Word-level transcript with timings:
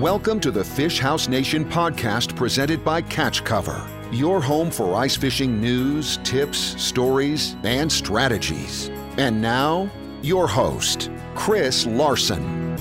Welcome 0.00 0.40
to 0.40 0.50
the 0.50 0.64
Fish 0.64 0.98
House 0.98 1.28
Nation 1.28 1.62
podcast 1.62 2.34
presented 2.34 2.82
by 2.82 3.02
Catch 3.02 3.44
Cover, 3.44 3.86
your 4.10 4.40
home 4.40 4.70
for 4.70 4.94
ice 4.94 5.14
fishing 5.14 5.60
news, 5.60 6.16
tips, 6.24 6.58
stories, 6.82 7.54
and 7.64 7.92
strategies. 7.92 8.88
And 9.18 9.42
now, 9.42 9.90
your 10.22 10.48
host, 10.48 11.10
Chris 11.34 11.84
Larson. 11.84 12.76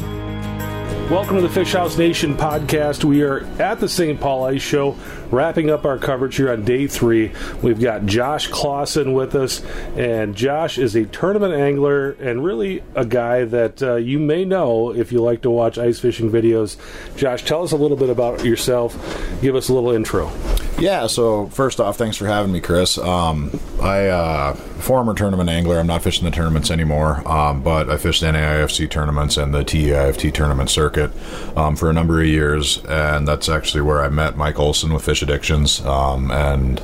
Welcome 1.10 1.36
to 1.36 1.42
the 1.42 1.50
Fish 1.50 1.74
House 1.74 1.98
Nation 1.98 2.38
podcast. 2.38 3.04
We 3.04 3.22
are 3.24 3.40
at 3.60 3.82
the 3.82 3.90
St. 3.90 4.18
Paul 4.18 4.46
Ice 4.46 4.62
Show, 4.62 4.96
wrapping 5.32 5.70
up 5.70 5.86
our 5.86 5.98
coverage 5.98 6.36
here 6.36 6.52
on 6.52 6.64
day 6.64 6.88
three. 6.88 7.32
We've 7.62 7.80
got 7.80 8.06
Josh 8.06 8.48
Clausen 8.48 9.14
with 9.14 9.36
us, 9.36 9.64
and 9.96 10.36
Josh 10.36 10.78
is 10.78 10.96
a 10.96 11.06
tournament 11.06 11.54
angler 11.54 12.12
and 12.12 12.44
really 12.44 12.84
a 12.96 13.06
guy 13.06 13.46
that 13.46 13.82
uh, 13.82 13.96
you 13.96 14.20
may 14.20 14.46
know 14.46 14.94
if 14.94 15.12
you 15.12 15.22
like 15.22 15.42
to 15.42 15.50
watch 15.50 15.78
ice 15.78 16.00
fishing 16.00 16.32
videos. 16.32 16.78
Josh, 17.16 17.44
tell 17.44 17.64
us 17.64 17.72
a 17.72 17.78
little 17.78 17.98
bit 17.98 18.10
about 18.10 18.44
yourself. 18.46 18.96
Give 19.42 19.56
us 19.56 19.70
a 19.70 19.74
little 19.74 19.92
intro. 19.92 20.32
Yeah, 20.80 21.08
so 21.08 21.48
first 21.48 21.82
off, 21.82 21.98
thanks 21.98 22.16
for 22.16 22.26
having 22.26 22.54
me, 22.54 22.62
Chris. 22.62 22.98
Um, 22.98 23.60
I 23.82 24.08
uh, 24.08 24.54
former 24.54 25.14
tournament 25.14 25.50
angler. 25.50 25.78
I'm 25.78 25.88
not 25.88 26.04
fishing 26.04 26.24
the 26.24 26.32
tournaments 26.32 26.72
anymore, 26.72 27.28
um, 27.28 27.62
but 27.62 27.90
I 27.90 27.98
fished 27.98 28.24
NAIFC 28.24 28.90
tournaments 28.90 29.36
and 29.36 29.54
the 29.54 29.66
TEIFT 29.66 30.34
tournament 30.34 30.70
circuit 30.70 31.12
um, 31.58 31.76
for 31.76 31.90
a 31.90 31.94
number 31.94 32.22
of 32.22 32.28
years, 32.28 32.84
and 32.86 33.28
that's 33.28 33.50
actually 33.50 33.82
where 33.82 34.02
I 34.02 34.08
met 34.08 34.38
Mike 34.38 34.58
Olson 34.58 34.94
with 34.94 35.04
Fish 35.04 35.19
Addictions, 35.22 35.86
um, 35.86 36.32
and 36.32 36.82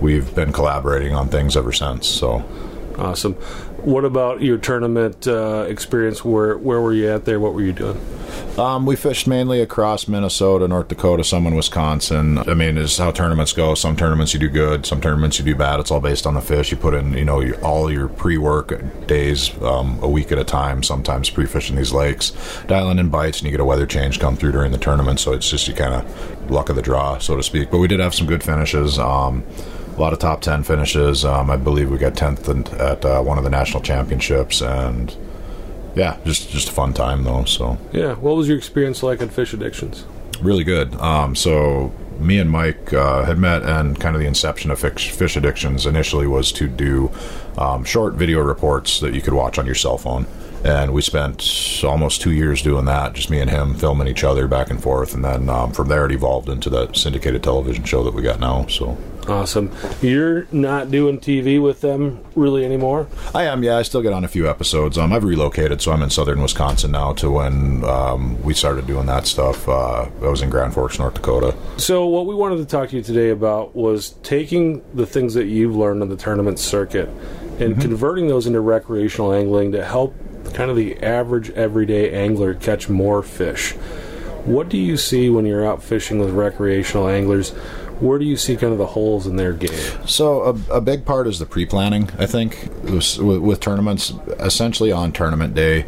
we've 0.00 0.34
been 0.34 0.52
collaborating 0.52 1.14
on 1.14 1.28
things 1.28 1.56
ever 1.56 1.72
since. 1.72 2.06
So 2.06 2.44
awesome. 2.98 3.36
What 3.78 4.04
about 4.04 4.42
your 4.42 4.58
tournament 4.58 5.26
uh, 5.28 5.64
experience? 5.68 6.24
Where 6.24 6.58
where 6.58 6.80
were 6.80 6.92
you 6.92 7.08
at 7.08 7.24
there? 7.24 7.38
What 7.38 7.54
were 7.54 7.62
you 7.62 7.72
doing? 7.72 8.00
Um, 8.58 8.86
we 8.86 8.96
fished 8.96 9.28
mainly 9.28 9.60
across 9.60 10.08
Minnesota, 10.08 10.66
North 10.66 10.88
Dakota, 10.88 11.22
some 11.22 11.46
in 11.46 11.54
Wisconsin. 11.54 12.38
I 12.38 12.54
mean, 12.54 12.76
is 12.76 12.98
how 12.98 13.12
tournaments 13.12 13.52
go. 13.52 13.76
Some 13.76 13.96
tournaments 13.96 14.34
you 14.34 14.40
do 14.40 14.48
good, 14.48 14.84
some 14.84 15.00
tournaments 15.00 15.38
you 15.38 15.44
do 15.44 15.54
bad. 15.54 15.78
It's 15.78 15.92
all 15.92 16.00
based 16.00 16.26
on 16.26 16.34
the 16.34 16.40
fish. 16.40 16.72
You 16.72 16.76
put 16.76 16.92
in, 16.92 17.12
you 17.12 17.24
know, 17.24 17.40
your, 17.40 17.64
all 17.64 17.90
your 17.90 18.08
pre-work 18.08 19.06
days, 19.06 19.56
um, 19.62 20.00
a 20.02 20.08
week 20.08 20.32
at 20.32 20.38
a 20.38 20.44
time. 20.44 20.82
Sometimes 20.82 21.30
pre-fishing 21.30 21.76
these 21.76 21.92
lakes, 21.92 22.32
dialing 22.66 22.98
in 22.98 23.10
bites, 23.10 23.38
and 23.38 23.46
you 23.46 23.52
get 23.52 23.60
a 23.60 23.64
weather 23.64 23.86
change 23.86 24.18
come 24.18 24.36
through 24.36 24.52
during 24.52 24.72
the 24.72 24.78
tournament. 24.78 25.20
So 25.20 25.32
it's 25.32 25.48
just 25.48 25.68
you 25.68 25.74
kind 25.74 25.94
of 25.94 26.50
luck 26.50 26.68
of 26.68 26.74
the 26.74 26.82
draw, 26.82 27.18
so 27.18 27.36
to 27.36 27.44
speak. 27.44 27.70
But 27.70 27.78
we 27.78 27.86
did 27.86 28.00
have 28.00 28.14
some 28.14 28.26
good 28.26 28.42
finishes. 28.42 28.98
Um, 28.98 29.44
a 29.98 30.00
lot 30.00 30.12
of 30.12 30.18
top 30.20 30.40
10 30.40 30.62
finishes. 30.62 31.24
Um, 31.24 31.50
I 31.50 31.56
believe 31.56 31.90
we 31.90 31.98
got 31.98 32.14
10th 32.14 32.78
at 32.78 33.04
uh, 33.04 33.20
one 33.20 33.36
of 33.36 33.44
the 33.44 33.50
national 33.50 33.82
championships, 33.82 34.62
and 34.62 35.14
yeah, 35.96 36.16
just 36.24 36.50
just 36.50 36.68
a 36.68 36.72
fun 36.72 36.92
time 36.94 37.24
though. 37.24 37.44
So 37.44 37.78
yeah, 37.92 38.14
what 38.14 38.36
was 38.36 38.48
your 38.48 38.56
experience 38.56 39.02
like 39.02 39.20
at 39.20 39.32
Fish 39.32 39.52
Addictions? 39.52 40.04
Really 40.40 40.62
good. 40.62 40.94
Um, 40.94 41.34
so 41.34 41.92
me 42.20 42.38
and 42.38 42.48
Mike 42.48 42.92
uh, 42.92 43.24
had 43.24 43.38
met, 43.38 43.62
and 43.62 43.98
kind 43.98 44.14
of 44.14 44.20
the 44.20 44.28
inception 44.28 44.70
of 44.70 44.78
Fish, 44.78 45.10
fish 45.10 45.36
Addictions 45.36 45.84
initially 45.84 46.28
was 46.28 46.52
to 46.52 46.68
do 46.68 47.10
um, 47.56 47.84
short 47.84 48.14
video 48.14 48.40
reports 48.40 49.00
that 49.00 49.14
you 49.14 49.20
could 49.20 49.34
watch 49.34 49.58
on 49.58 49.66
your 49.66 49.74
cell 49.74 49.98
phone. 49.98 50.26
And 50.64 50.92
we 50.92 51.02
spent 51.02 51.82
almost 51.84 52.20
two 52.20 52.32
years 52.32 52.62
doing 52.62 52.84
that, 52.86 53.14
just 53.14 53.30
me 53.30 53.40
and 53.40 53.48
him 53.48 53.74
filming 53.74 54.08
each 54.08 54.24
other 54.24 54.48
back 54.48 54.70
and 54.70 54.82
forth. 54.82 55.14
And 55.14 55.24
then 55.24 55.48
um, 55.48 55.72
from 55.72 55.88
there, 55.88 56.06
it 56.06 56.12
evolved 56.12 56.48
into 56.48 56.68
the 56.68 56.92
syndicated 56.92 57.44
television 57.44 57.84
show 57.84 58.02
that 58.02 58.12
we 58.12 58.22
got 58.22 58.40
now. 58.40 58.66
So 58.66 58.98
Awesome. 59.28 59.70
You're 60.00 60.46
not 60.52 60.90
doing 60.90 61.18
TV 61.18 61.60
with 61.62 61.82
them 61.82 62.24
really 62.34 62.64
anymore? 62.64 63.08
I 63.34 63.44
am, 63.44 63.62
yeah. 63.62 63.76
I 63.76 63.82
still 63.82 64.00
get 64.00 64.12
on 64.12 64.24
a 64.24 64.28
few 64.28 64.48
episodes. 64.48 64.96
Um, 64.96 65.12
I've 65.12 65.24
relocated, 65.24 65.82
so 65.82 65.92
I'm 65.92 66.02
in 66.02 66.10
southern 66.10 66.40
Wisconsin 66.40 66.92
now 66.92 67.12
to 67.14 67.30
when 67.30 67.84
um, 67.84 68.40
we 68.42 68.54
started 68.54 68.86
doing 68.86 69.06
that 69.06 69.26
stuff. 69.26 69.68
Uh, 69.68 70.08
I 70.22 70.28
was 70.28 70.40
in 70.40 70.48
Grand 70.48 70.72
Forks, 70.72 70.98
North 70.98 71.14
Dakota. 71.14 71.54
So, 71.76 72.06
what 72.06 72.26
we 72.26 72.34
wanted 72.34 72.56
to 72.56 72.66
talk 72.66 72.88
to 72.90 72.96
you 72.96 73.02
today 73.02 73.30
about 73.30 73.76
was 73.76 74.10
taking 74.22 74.82
the 74.94 75.06
things 75.06 75.34
that 75.34 75.46
you've 75.46 75.76
learned 75.76 76.02
on 76.02 76.08
the 76.08 76.16
tournament 76.16 76.58
circuit 76.58 77.08
and 77.60 77.72
mm-hmm. 77.72 77.80
converting 77.80 78.28
those 78.28 78.46
into 78.46 78.60
recreational 78.60 79.32
angling 79.32 79.72
to 79.72 79.84
help 79.84 80.14
kind 80.54 80.70
of 80.70 80.76
the 80.76 81.02
average 81.02 81.50
everyday 81.50 82.12
angler 82.12 82.54
catch 82.54 82.88
more 82.88 83.22
fish. 83.22 83.72
What 84.44 84.70
do 84.70 84.78
you 84.78 84.96
see 84.96 85.28
when 85.28 85.44
you're 85.44 85.66
out 85.66 85.82
fishing 85.82 86.18
with 86.18 86.30
recreational 86.30 87.08
anglers? 87.08 87.52
Where 88.00 88.18
do 88.18 88.24
you 88.24 88.36
see 88.36 88.56
kind 88.56 88.72
of 88.72 88.78
the 88.78 88.86
holes 88.86 89.26
in 89.26 89.36
their 89.36 89.52
game? 89.52 90.06
So 90.06 90.42
a, 90.42 90.76
a 90.76 90.80
big 90.80 91.04
part 91.04 91.26
is 91.26 91.38
the 91.38 91.46
pre-planning. 91.46 92.10
I 92.18 92.26
think 92.26 92.68
with, 92.84 93.18
with 93.18 93.60
tournaments, 93.60 94.12
essentially 94.40 94.92
on 94.92 95.12
tournament 95.12 95.54
day, 95.54 95.86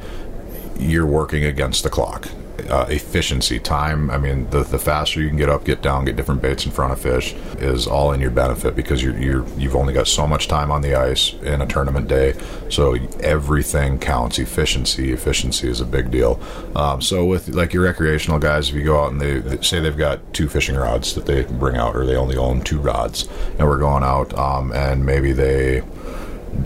you're 0.79 1.07
working 1.07 1.45
against 1.45 1.83
the 1.83 1.91
clock 1.91 2.29
uh, 2.69 2.87
efficiency, 2.89 3.59
time. 3.59 4.11
I 4.11 4.19
mean, 4.19 4.49
the, 4.51 4.63
the 4.63 4.79
faster 4.79 5.21
you 5.21 5.29
can 5.29 5.37
get 5.37 5.49
up, 5.49 5.65
get 5.65 5.83
down, 5.83 6.05
get 6.05 6.17
different 6.17 6.43
baits 6.43 6.67
in 6.67 6.73
front 6.73 6.93
of 6.93 7.01
fish 7.01 7.35
is 7.59 7.87
all 7.87 8.13
in 8.13 8.21
your 8.21 8.31
benefit 8.31 8.75
because 8.77 9.03
you're, 9.03 9.17
you're 9.19 9.47
you've 9.57 9.77
only 9.77 9.93
got 9.93 10.07
so 10.07 10.27
much 10.27 10.49
time 10.49 10.71
on 10.71 10.83
the 10.83 10.95
ice 10.95 11.35
in 11.43 11.61
a 11.61 11.67
tournament 11.67 12.09
day. 12.09 12.35
So 12.69 12.95
everything 13.21 13.99
counts. 13.99 14.39
Efficiency, 14.39 15.13
efficiency 15.13 15.69
is 15.69 15.81
a 15.81 15.87
big 15.87 16.11
deal. 16.11 16.41
Um, 16.75 17.01
so 17.01 17.25
with 17.25 17.49
like 17.49 17.73
your 17.73 17.85
recreational 17.85 18.39
guys, 18.39 18.69
if 18.69 18.75
you 18.75 18.85
go 18.85 19.05
out 19.05 19.13
and 19.13 19.21
they, 19.21 19.39
they, 19.39 19.63
say 19.63 19.81
they've 19.81 19.97
got 19.97 20.33
two 20.33 20.49
fishing 20.49 20.77
rods 20.77 21.15
that 21.15 21.27
they 21.27 21.43
bring 21.43 21.77
out, 21.77 21.95
or 21.95 22.07
they 22.07 22.17
only 22.17 22.37
own 22.37 22.63
two 22.63 22.81
rods, 22.81 23.29
and 23.59 23.69
we're 23.69 23.79
going 23.79 24.03
out, 24.03 24.33
um, 24.39 24.73
and 24.73 25.05
maybe 25.05 25.33
they 25.33 25.83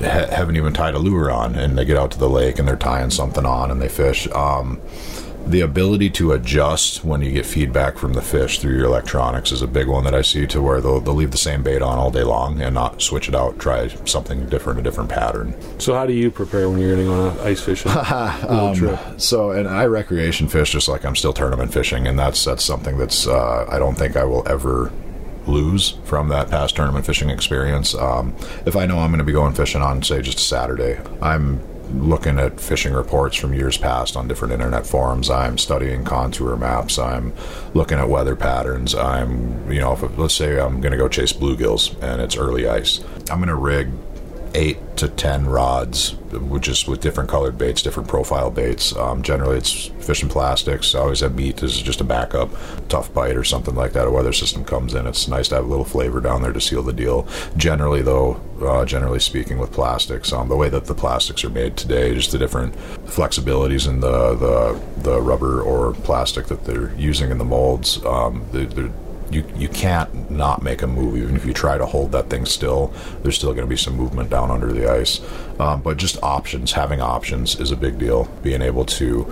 haven't 0.00 0.56
even 0.56 0.72
tied 0.72 0.94
a 0.94 0.98
lure 0.98 1.30
on 1.30 1.54
and 1.54 1.78
they 1.78 1.84
get 1.84 1.96
out 1.96 2.10
to 2.10 2.18
the 2.18 2.28
lake 2.28 2.58
and 2.58 2.66
they're 2.66 2.76
tying 2.76 3.10
something 3.10 3.46
on 3.46 3.70
and 3.70 3.80
they 3.80 3.88
fish 3.88 4.26
um, 4.28 4.80
the 5.46 5.60
ability 5.60 6.08
to 6.10 6.32
adjust 6.32 7.04
when 7.04 7.20
you 7.20 7.30
get 7.30 7.44
feedback 7.44 7.98
from 7.98 8.14
the 8.14 8.22
fish 8.22 8.58
through 8.58 8.76
your 8.76 8.86
electronics 8.86 9.52
is 9.52 9.62
a 9.62 9.66
big 9.66 9.88
one 9.88 10.04
that 10.04 10.14
I 10.14 10.22
see 10.22 10.46
to 10.48 10.62
where 10.62 10.80
they'll, 10.80 11.00
they'll 11.00 11.14
leave 11.14 11.32
the 11.32 11.38
same 11.38 11.62
bait 11.62 11.82
on 11.82 11.98
all 11.98 12.10
day 12.10 12.22
long 12.22 12.60
and 12.62 12.74
not 12.74 13.02
switch 13.02 13.28
it 13.28 13.34
out, 13.34 13.58
try 13.58 13.88
something 14.06 14.46
different, 14.46 14.78
a 14.78 14.82
different 14.82 15.10
pattern. 15.10 15.54
So, 15.78 15.94
how 15.94 16.06
do 16.06 16.12
you 16.12 16.30
prepare 16.30 16.70
when 16.70 16.80
you're 16.80 16.96
getting 16.96 17.10
on 17.10 17.38
ice 17.40 17.60
fishing? 17.60 17.92
um, 17.92 18.98
so, 19.18 19.50
and 19.50 19.68
I 19.68 19.84
recreation 19.86 20.48
fish 20.48 20.72
just 20.72 20.88
like 20.88 21.04
I'm 21.04 21.16
still 21.16 21.32
tournament 21.32 21.72
fishing, 21.72 22.06
and 22.06 22.18
that's 22.18 22.44
that's 22.44 22.64
something 22.64 22.96
that's 22.96 23.26
uh, 23.26 23.66
I 23.68 23.78
don't 23.78 23.96
think 23.96 24.16
I 24.16 24.24
will 24.24 24.46
ever 24.48 24.92
lose 25.46 25.90
from 26.04 26.28
that 26.28 26.48
past 26.48 26.76
tournament 26.76 27.04
fishing 27.04 27.28
experience. 27.28 27.94
Um, 27.94 28.34
if 28.64 28.76
I 28.76 28.86
know 28.86 28.98
I'm 28.98 29.10
going 29.10 29.18
to 29.18 29.24
be 29.24 29.32
going 29.32 29.52
fishing 29.52 29.82
on, 29.82 30.02
say, 30.02 30.22
just 30.22 30.38
a 30.38 30.42
Saturday, 30.42 30.98
I'm 31.20 31.60
looking 31.92 32.38
at 32.38 32.60
fishing 32.60 32.92
reports 32.92 33.36
from 33.36 33.54
years 33.54 33.76
past 33.76 34.16
on 34.16 34.28
different 34.28 34.52
internet 34.52 34.86
forums. 34.86 35.30
I'm 35.30 35.58
studying 35.58 36.04
contour 36.04 36.56
maps. 36.56 36.98
I'm 36.98 37.32
looking 37.74 37.98
at 37.98 38.08
weather 38.08 38.36
patterns. 38.36 38.94
I'm, 38.94 39.70
you 39.70 39.80
know, 39.80 39.92
if, 39.92 40.18
let's 40.18 40.34
say 40.34 40.58
I'm 40.58 40.80
going 40.80 40.92
to 40.92 40.98
go 40.98 41.08
chase 41.08 41.32
bluegills 41.32 42.00
and 42.02 42.20
it's 42.20 42.36
early 42.36 42.68
ice. 42.68 43.02
I'm 43.30 43.38
going 43.38 43.48
to 43.48 43.54
rig 43.54 43.90
eight 44.54 44.78
to 44.96 45.08
ten 45.08 45.46
rods, 45.46 46.14
which 46.32 46.68
is 46.68 46.86
with 46.86 47.00
different 47.00 47.28
colored 47.28 47.58
baits, 47.58 47.82
different 47.82 48.08
profile 48.08 48.50
baits. 48.50 48.94
Um, 48.96 49.22
generally, 49.22 49.58
it's 49.58 49.86
fish 50.00 50.22
and 50.22 50.30
plastics. 50.30 50.94
I 50.94 51.00
always 51.00 51.20
have 51.20 51.34
meat 51.34 51.56
This 51.56 51.74
is 51.74 51.82
just 51.82 52.00
a 52.00 52.04
backup, 52.04 52.50
tough 52.88 53.12
bite 53.12 53.36
or 53.36 53.44
something 53.44 53.74
like 53.74 53.92
that. 53.92 54.06
A 54.06 54.10
weather 54.10 54.32
system 54.32 54.64
comes 54.64 54.94
in. 54.94 55.06
It's 55.06 55.28
nice 55.28 55.48
to 55.48 55.56
have 55.56 55.64
a 55.64 55.68
little 55.68 55.84
flavor 55.84 56.20
down 56.20 56.42
there 56.42 56.52
to 56.52 56.60
seal 56.60 56.82
the 56.82 56.92
deal. 56.92 57.26
Generally, 57.56 58.02
though, 58.02 58.40
uh, 58.62 58.84
generally 58.84 59.20
speaking, 59.20 59.58
with 59.58 59.72
plastics, 59.72 60.32
um, 60.32 60.48
the 60.48 60.56
way 60.56 60.68
that 60.68 60.84
the 60.86 60.94
plastics 60.94 61.44
are 61.44 61.50
made 61.50 61.76
today, 61.76 62.14
just 62.14 62.32
the 62.32 62.38
different 62.38 62.74
flexibilities 63.06 63.88
in 63.88 64.00
the 64.00 64.34
the, 64.34 64.80
the 65.02 65.20
rubber 65.20 65.62
or 65.62 65.92
plastic 65.92 66.46
that 66.46 66.64
they're 66.64 66.94
using 66.94 67.30
in 67.30 67.38
the 67.38 67.44
molds, 67.44 68.04
um, 68.04 68.46
they're, 68.52 68.66
they're 68.66 68.92
you 69.30 69.44
you 69.56 69.68
can't 69.68 70.30
not 70.30 70.62
make 70.62 70.82
a 70.82 70.86
move 70.86 71.16
even 71.16 71.36
if 71.36 71.44
you 71.44 71.52
try 71.52 71.78
to 71.78 71.86
hold 71.86 72.12
that 72.12 72.30
thing 72.30 72.46
still. 72.46 72.92
There's 73.22 73.36
still 73.36 73.52
going 73.52 73.66
to 73.66 73.70
be 73.70 73.76
some 73.76 73.96
movement 73.96 74.30
down 74.30 74.50
under 74.50 74.72
the 74.72 74.90
ice. 74.90 75.20
Um, 75.58 75.82
but 75.82 75.96
just 75.96 76.22
options 76.22 76.72
having 76.72 77.00
options 77.00 77.58
is 77.60 77.70
a 77.70 77.76
big 77.76 77.98
deal. 77.98 78.24
Being 78.42 78.62
able 78.62 78.84
to 78.86 79.24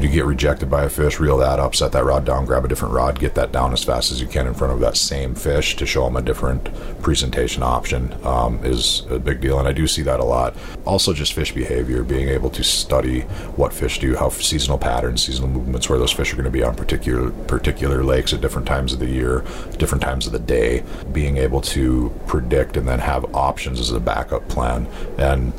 you 0.00 0.08
get 0.08 0.24
rejected 0.24 0.70
by 0.70 0.84
a 0.84 0.88
fish, 0.88 1.20
reel 1.20 1.38
that 1.38 1.58
up, 1.58 1.74
set 1.74 1.92
that 1.92 2.04
rod 2.04 2.24
down, 2.24 2.46
grab 2.46 2.64
a 2.64 2.68
different 2.68 2.94
rod, 2.94 3.18
get 3.18 3.34
that 3.34 3.52
down 3.52 3.72
as 3.72 3.84
fast 3.84 4.10
as 4.10 4.20
you 4.20 4.26
can 4.26 4.46
in 4.46 4.54
front 4.54 4.72
of 4.72 4.80
that 4.80 4.96
same 4.96 5.34
fish 5.34 5.76
to 5.76 5.86
show 5.86 6.04
them 6.04 6.16
a 6.16 6.22
different 6.22 6.68
presentation 7.02 7.62
option 7.62 8.14
um, 8.24 8.64
is 8.64 9.04
a 9.10 9.18
big 9.18 9.40
deal. 9.40 9.58
And 9.58 9.68
I 9.68 9.72
do 9.72 9.86
see 9.86 10.02
that 10.02 10.20
a 10.20 10.24
lot. 10.24 10.54
Also, 10.84 11.12
just 11.12 11.32
fish 11.32 11.52
behavior, 11.52 12.02
being 12.02 12.28
able 12.28 12.50
to 12.50 12.64
study 12.64 13.20
what 13.56 13.72
fish 13.72 13.98
do, 13.98 14.16
how 14.16 14.30
seasonal 14.30 14.78
patterns, 14.78 15.24
seasonal 15.24 15.50
movements, 15.50 15.88
where 15.88 15.98
those 15.98 16.12
fish 16.12 16.32
are 16.32 16.36
going 16.36 16.44
to 16.44 16.50
be 16.50 16.62
on 16.62 16.74
particular 16.74 17.30
particular 17.30 18.04
lakes 18.04 18.32
at 18.32 18.40
different 18.40 18.66
times 18.66 18.92
of 18.92 18.98
the 18.98 19.06
year, 19.06 19.44
different 19.78 20.02
times 20.02 20.26
of 20.26 20.32
the 20.32 20.38
day, 20.38 20.82
being 21.12 21.36
able 21.36 21.60
to 21.60 22.10
predict 22.26 22.76
and 22.76 22.86
then 22.86 22.98
have 22.98 23.34
options 23.34 23.80
as 23.80 23.90
a 23.92 24.00
backup 24.00 24.48
plan. 24.48 24.86
And 25.18 25.52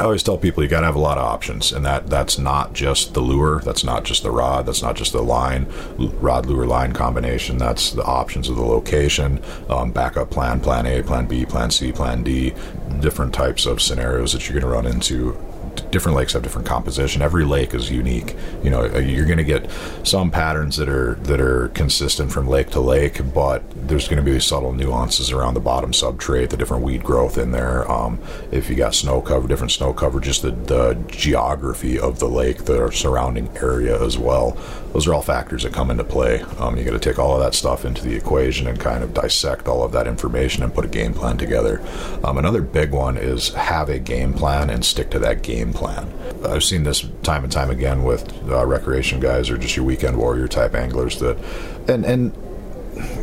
I 0.00 0.04
always 0.04 0.22
tell 0.22 0.38
people 0.38 0.62
you 0.62 0.68
got 0.70 0.80
to 0.80 0.86
have 0.86 0.96
a 0.96 0.98
lot 0.98 1.18
of 1.18 1.24
options, 1.24 1.72
and 1.72 1.84
that 1.84 2.06
that's 2.06 2.38
not 2.38 2.72
just 2.72 3.12
the 3.12 3.20
lure, 3.20 3.60
that's 3.60 3.84
not 3.84 4.02
just 4.02 4.22
the 4.22 4.30
rod, 4.30 4.64
that's 4.64 4.80
not 4.80 4.96
just 4.96 5.12
the 5.12 5.20
line, 5.20 5.66
rod 5.98 6.46
lure 6.46 6.66
line 6.66 6.94
combination. 6.94 7.58
That's 7.58 7.90
the 7.90 8.02
options 8.02 8.48
of 8.48 8.56
the 8.56 8.62
location, 8.62 9.42
um, 9.68 9.92
backup 9.92 10.30
plan, 10.30 10.60
plan 10.60 10.86
A, 10.86 11.02
plan 11.02 11.26
B, 11.26 11.44
plan 11.44 11.70
C, 11.70 11.92
plan 11.92 12.22
D, 12.22 12.54
different 13.00 13.34
types 13.34 13.66
of 13.66 13.82
scenarios 13.82 14.32
that 14.32 14.48
you're 14.48 14.58
going 14.58 14.72
to 14.72 14.74
run 14.74 14.86
into 14.86 15.36
different 15.90 16.16
lakes 16.16 16.32
have 16.32 16.42
different 16.42 16.66
composition. 16.66 17.22
Every 17.22 17.44
lake 17.44 17.74
is 17.74 17.90
unique. 17.90 18.36
You 18.62 18.70
know, 18.70 18.82
uh, 18.82 18.98
you're 18.98 19.26
going 19.26 19.38
to 19.38 19.44
get 19.44 19.70
some 20.04 20.30
patterns 20.30 20.76
that 20.76 20.88
are 20.88 21.14
that 21.22 21.40
are 21.40 21.68
consistent 21.68 22.32
from 22.32 22.48
lake 22.48 22.70
to 22.70 22.80
lake, 22.80 23.20
but 23.34 23.62
there's 23.88 24.08
going 24.08 24.24
to 24.24 24.30
be 24.30 24.38
subtle 24.40 24.72
nuances 24.72 25.30
around 25.30 25.54
the 25.54 25.60
bottom 25.60 25.92
substrate, 25.92 26.50
the 26.50 26.56
different 26.56 26.82
weed 26.82 27.02
growth 27.02 27.38
in 27.38 27.50
there. 27.50 27.90
Um, 27.90 28.20
if 28.50 28.70
you 28.70 28.76
got 28.76 28.94
snow 28.94 29.20
cover, 29.20 29.48
different 29.48 29.72
snow 29.72 29.92
cover, 29.92 30.20
just 30.20 30.42
the, 30.42 30.52
the 30.52 30.94
geography 31.08 31.98
of 31.98 32.18
the 32.18 32.28
lake, 32.28 32.64
the 32.64 32.90
surrounding 32.90 33.48
area 33.58 34.00
as 34.02 34.18
well. 34.18 34.56
Those 34.92 35.06
are 35.06 35.14
all 35.14 35.22
factors 35.22 35.62
that 35.62 35.72
come 35.72 35.90
into 35.90 36.02
play. 36.04 36.42
Um, 36.58 36.76
you 36.76 36.84
got 36.84 36.92
to 36.92 36.98
take 36.98 37.18
all 37.18 37.34
of 37.34 37.40
that 37.40 37.54
stuff 37.54 37.84
into 37.84 38.02
the 38.02 38.14
equation 38.14 38.66
and 38.66 38.78
kind 38.78 39.04
of 39.04 39.14
dissect 39.14 39.68
all 39.68 39.84
of 39.84 39.92
that 39.92 40.08
information 40.08 40.64
and 40.64 40.74
put 40.74 40.84
a 40.84 40.88
game 40.88 41.14
plan 41.14 41.36
together. 41.38 41.80
Um, 42.24 42.38
another 42.38 42.60
big 42.60 42.90
one 42.90 43.16
is 43.16 43.50
have 43.50 43.88
a 43.88 43.98
game 43.98 44.32
plan 44.32 44.68
and 44.68 44.84
stick 44.84 45.10
to 45.10 45.18
that 45.20 45.42
game 45.42 45.72
plan. 45.72 45.79
I've 46.44 46.64
seen 46.64 46.84
this 46.84 47.06
time 47.22 47.44
and 47.44 47.52
time 47.52 47.70
again 47.70 48.02
with 48.02 48.32
uh, 48.48 48.64
recreation 48.66 49.20
guys 49.20 49.50
or 49.50 49.58
just 49.58 49.76
your 49.76 49.84
weekend 49.84 50.16
warrior 50.16 50.48
type 50.48 50.74
anglers 50.74 51.18
that, 51.20 51.36
and 51.88 52.04
and 52.04 52.32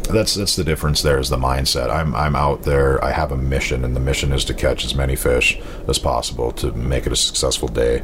that's 0.10 0.36
that's 0.36 0.56
the 0.56 0.64
difference. 0.64 1.02
There 1.02 1.20
is 1.20 1.30
the 1.30 1.38
mindset. 1.38 1.90
I'm 1.90 2.16
I'm 2.16 2.36
out 2.36 2.64
there. 2.64 3.04
I 3.04 3.12
have 3.12 3.32
a 3.32 3.38
mission, 3.38 3.84
and 3.84 3.96
the 3.96 4.00
mission 4.00 4.32
is 4.32 4.46
to 4.46 4.54
catch 4.54 4.86
as 4.86 4.96
many 4.96 5.16
fish 5.16 5.60
as 5.88 6.00
possible 6.00 6.52
to 6.54 6.72
make 6.72 7.06
it 7.06 7.12
a 7.12 7.16
successful 7.16 7.68
day. 7.68 8.04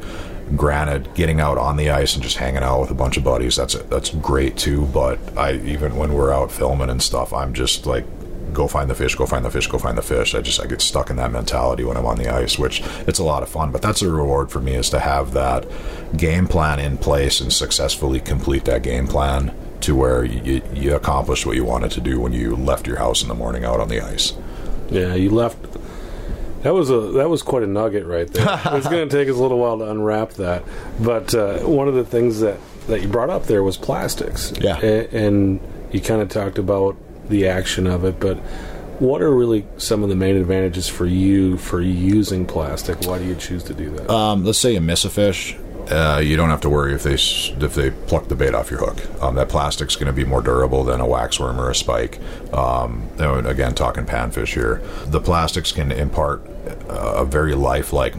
Granted, 0.56 1.14
getting 1.16 1.40
out 1.40 1.58
on 1.58 1.78
the 1.78 1.90
ice 1.90 2.14
and 2.16 2.24
just 2.24 2.38
hanging 2.38 2.64
out 2.64 2.82
with 2.82 2.92
a 2.92 2.96
bunch 2.96 3.18
of 3.18 3.24
buddies 3.24 3.56
that's 3.56 3.76
that's 3.76 4.10
great 4.10 4.58
too. 4.58 4.86
But 4.88 5.20
I 5.38 5.54
even 5.54 5.96
when 5.96 6.14
we're 6.14 6.34
out 6.34 6.52
filming 6.52 6.90
and 6.90 7.02
stuff, 7.02 7.34
I'm 7.34 7.54
just 7.54 7.86
like 7.86 8.06
go 8.54 8.68
find 8.68 8.90
the 8.90 8.96
fish, 8.96 9.16
go 9.16 9.26
find 9.26 9.44
the 9.44 9.52
fish, 9.52 9.68
go 9.68 9.78
find 9.78 9.98
the 9.98 10.02
fish. 10.02 10.36
I 10.36 10.42
just 10.42 10.62
I 10.62 10.66
get 10.66 10.82
stuck 10.82 11.10
in 11.10 11.16
that 11.18 11.32
mentality 11.32 11.84
when 11.84 11.98
I'm 11.98 12.06
on 12.06 12.18
the 12.18 12.30
ice, 12.30 12.58
which 12.58 12.82
it's 13.08 13.20
a 13.20 13.24
lot 13.24 13.44
of 13.44 13.50
fun. 13.50 13.72
But 13.72 13.82
that's 13.82 14.02
a 14.02 14.10
reward 14.10 14.52
for 14.52 14.60
me 14.60 14.76
is 14.76 14.90
to 14.92 15.00
have 15.00 15.34
that 15.34 15.66
game 16.16 16.48
plan 16.48 16.80
in 16.80 16.98
place 16.98 17.42
and 17.42 17.52
successfully 17.52 18.20
complete 18.20 18.66
that 18.66 18.84
game 18.84 19.08
plan 19.08 19.54
to 19.82 19.96
where 19.96 20.24
you, 20.24 20.62
you 20.74 20.96
accomplished 20.96 21.46
what 21.46 21.56
you 21.56 21.66
wanted 21.66 21.92
to 21.92 22.02
do 22.02 22.20
when 22.20 22.32
you 22.32 22.56
left 22.56 22.88
your 22.88 22.98
house 22.98 23.22
in 23.22 23.28
the 23.28 23.36
morning 23.36 23.66
out 23.66 23.82
on 23.82 23.90
the 23.90 24.00
ice. 24.00 24.34
Yeah, 24.90 25.14
you 25.14 25.30
left. 25.30 25.58
That 26.62 26.74
was 26.74 26.90
a 26.90 27.00
that 27.00 27.30
was 27.30 27.42
quite 27.42 27.64
a 27.64 27.68
nugget 27.68 28.06
right 28.06 28.32
there. 28.32 28.62
it's 28.66 28.88
going 28.88 29.08
to 29.08 29.16
take 29.16 29.28
us 29.28 29.36
a 29.36 29.42
little 29.42 29.60
while 29.60 29.80
to 29.80 29.90
unwrap 29.90 30.32
that, 30.34 30.64
but 31.00 31.36
uh, 31.36 31.60
one 31.60 31.90
of 31.90 31.96
the 31.96 32.06
things 32.06 32.40
that 32.40 32.58
that 32.88 33.02
you 33.02 33.10
brought 33.10 33.30
up 33.30 33.46
there 33.46 33.64
was 33.64 33.76
plastics. 33.76 34.54
Yeah, 34.60 34.78
and, 34.78 35.14
and 35.14 35.60
you 35.92 36.00
kind 36.00 36.22
of 36.22 36.30
talked 36.30 36.58
about 36.58 36.96
the 37.30 37.48
action 37.48 37.88
of 37.88 38.04
it, 38.04 38.20
but 38.20 38.38
what 39.00 39.22
are 39.22 39.32
really 39.32 39.66
some 39.78 40.04
of 40.04 40.10
the 40.10 40.16
main 40.16 40.38
advantages 40.38 40.88
for 40.88 41.06
you 41.06 41.58
for 41.58 41.82
using 41.82 42.46
plastic? 42.46 43.02
Why 43.06 43.20
do 43.20 43.26
you 43.26 43.36
choose 43.36 43.64
to 43.66 43.74
do 43.74 43.90
that? 43.92 44.10
Um, 44.10 44.46
let's 44.46 44.60
say 44.60 44.74
you 44.74 44.82
miss 44.82 45.04
a 45.04 45.10
fish. 45.10 45.58
Uh, 45.90 46.22
you 46.24 46.38
don't 46.38 46.50
have 46.50 46.62
to 46.62 46.70
worry 46.70 46.94
if 46.94 47.04
they 47.04 47.16
if 47.16 47.76
they 47.76 47.92
pluck 47.92 48.30
the 48.30 48.36
bait 48.36 48.54
off 48.54 48.72
your 48.72 48.80
hook. 48.80 49.22
Um, 49.22 49.36
that 49.36 49.50
plastic's 49.50 49.96
going 49.96 50.08
to 50.08 50.14
be 50.14 50.24
more 50.24 50.42
durable 50.42 50.86
than 50.86 51.02
a 51.02 51.06
waxworm 51.06 51.58
or 51.58 51.70
a 51.70 51.76
spike. 51.76 52.20
Um, 52.54 53.10
again, 53.20 53.76
talking 53.76 54.06
panfish 54.06 54.54
here, 54.54 54.82
the 55.06 55.20
plastics 55.20 55.74
can 55.74 55.92
impart 55.92 56.42
a 56.88 57.26
very 57.26 57.54
lifelike 57.54 58.16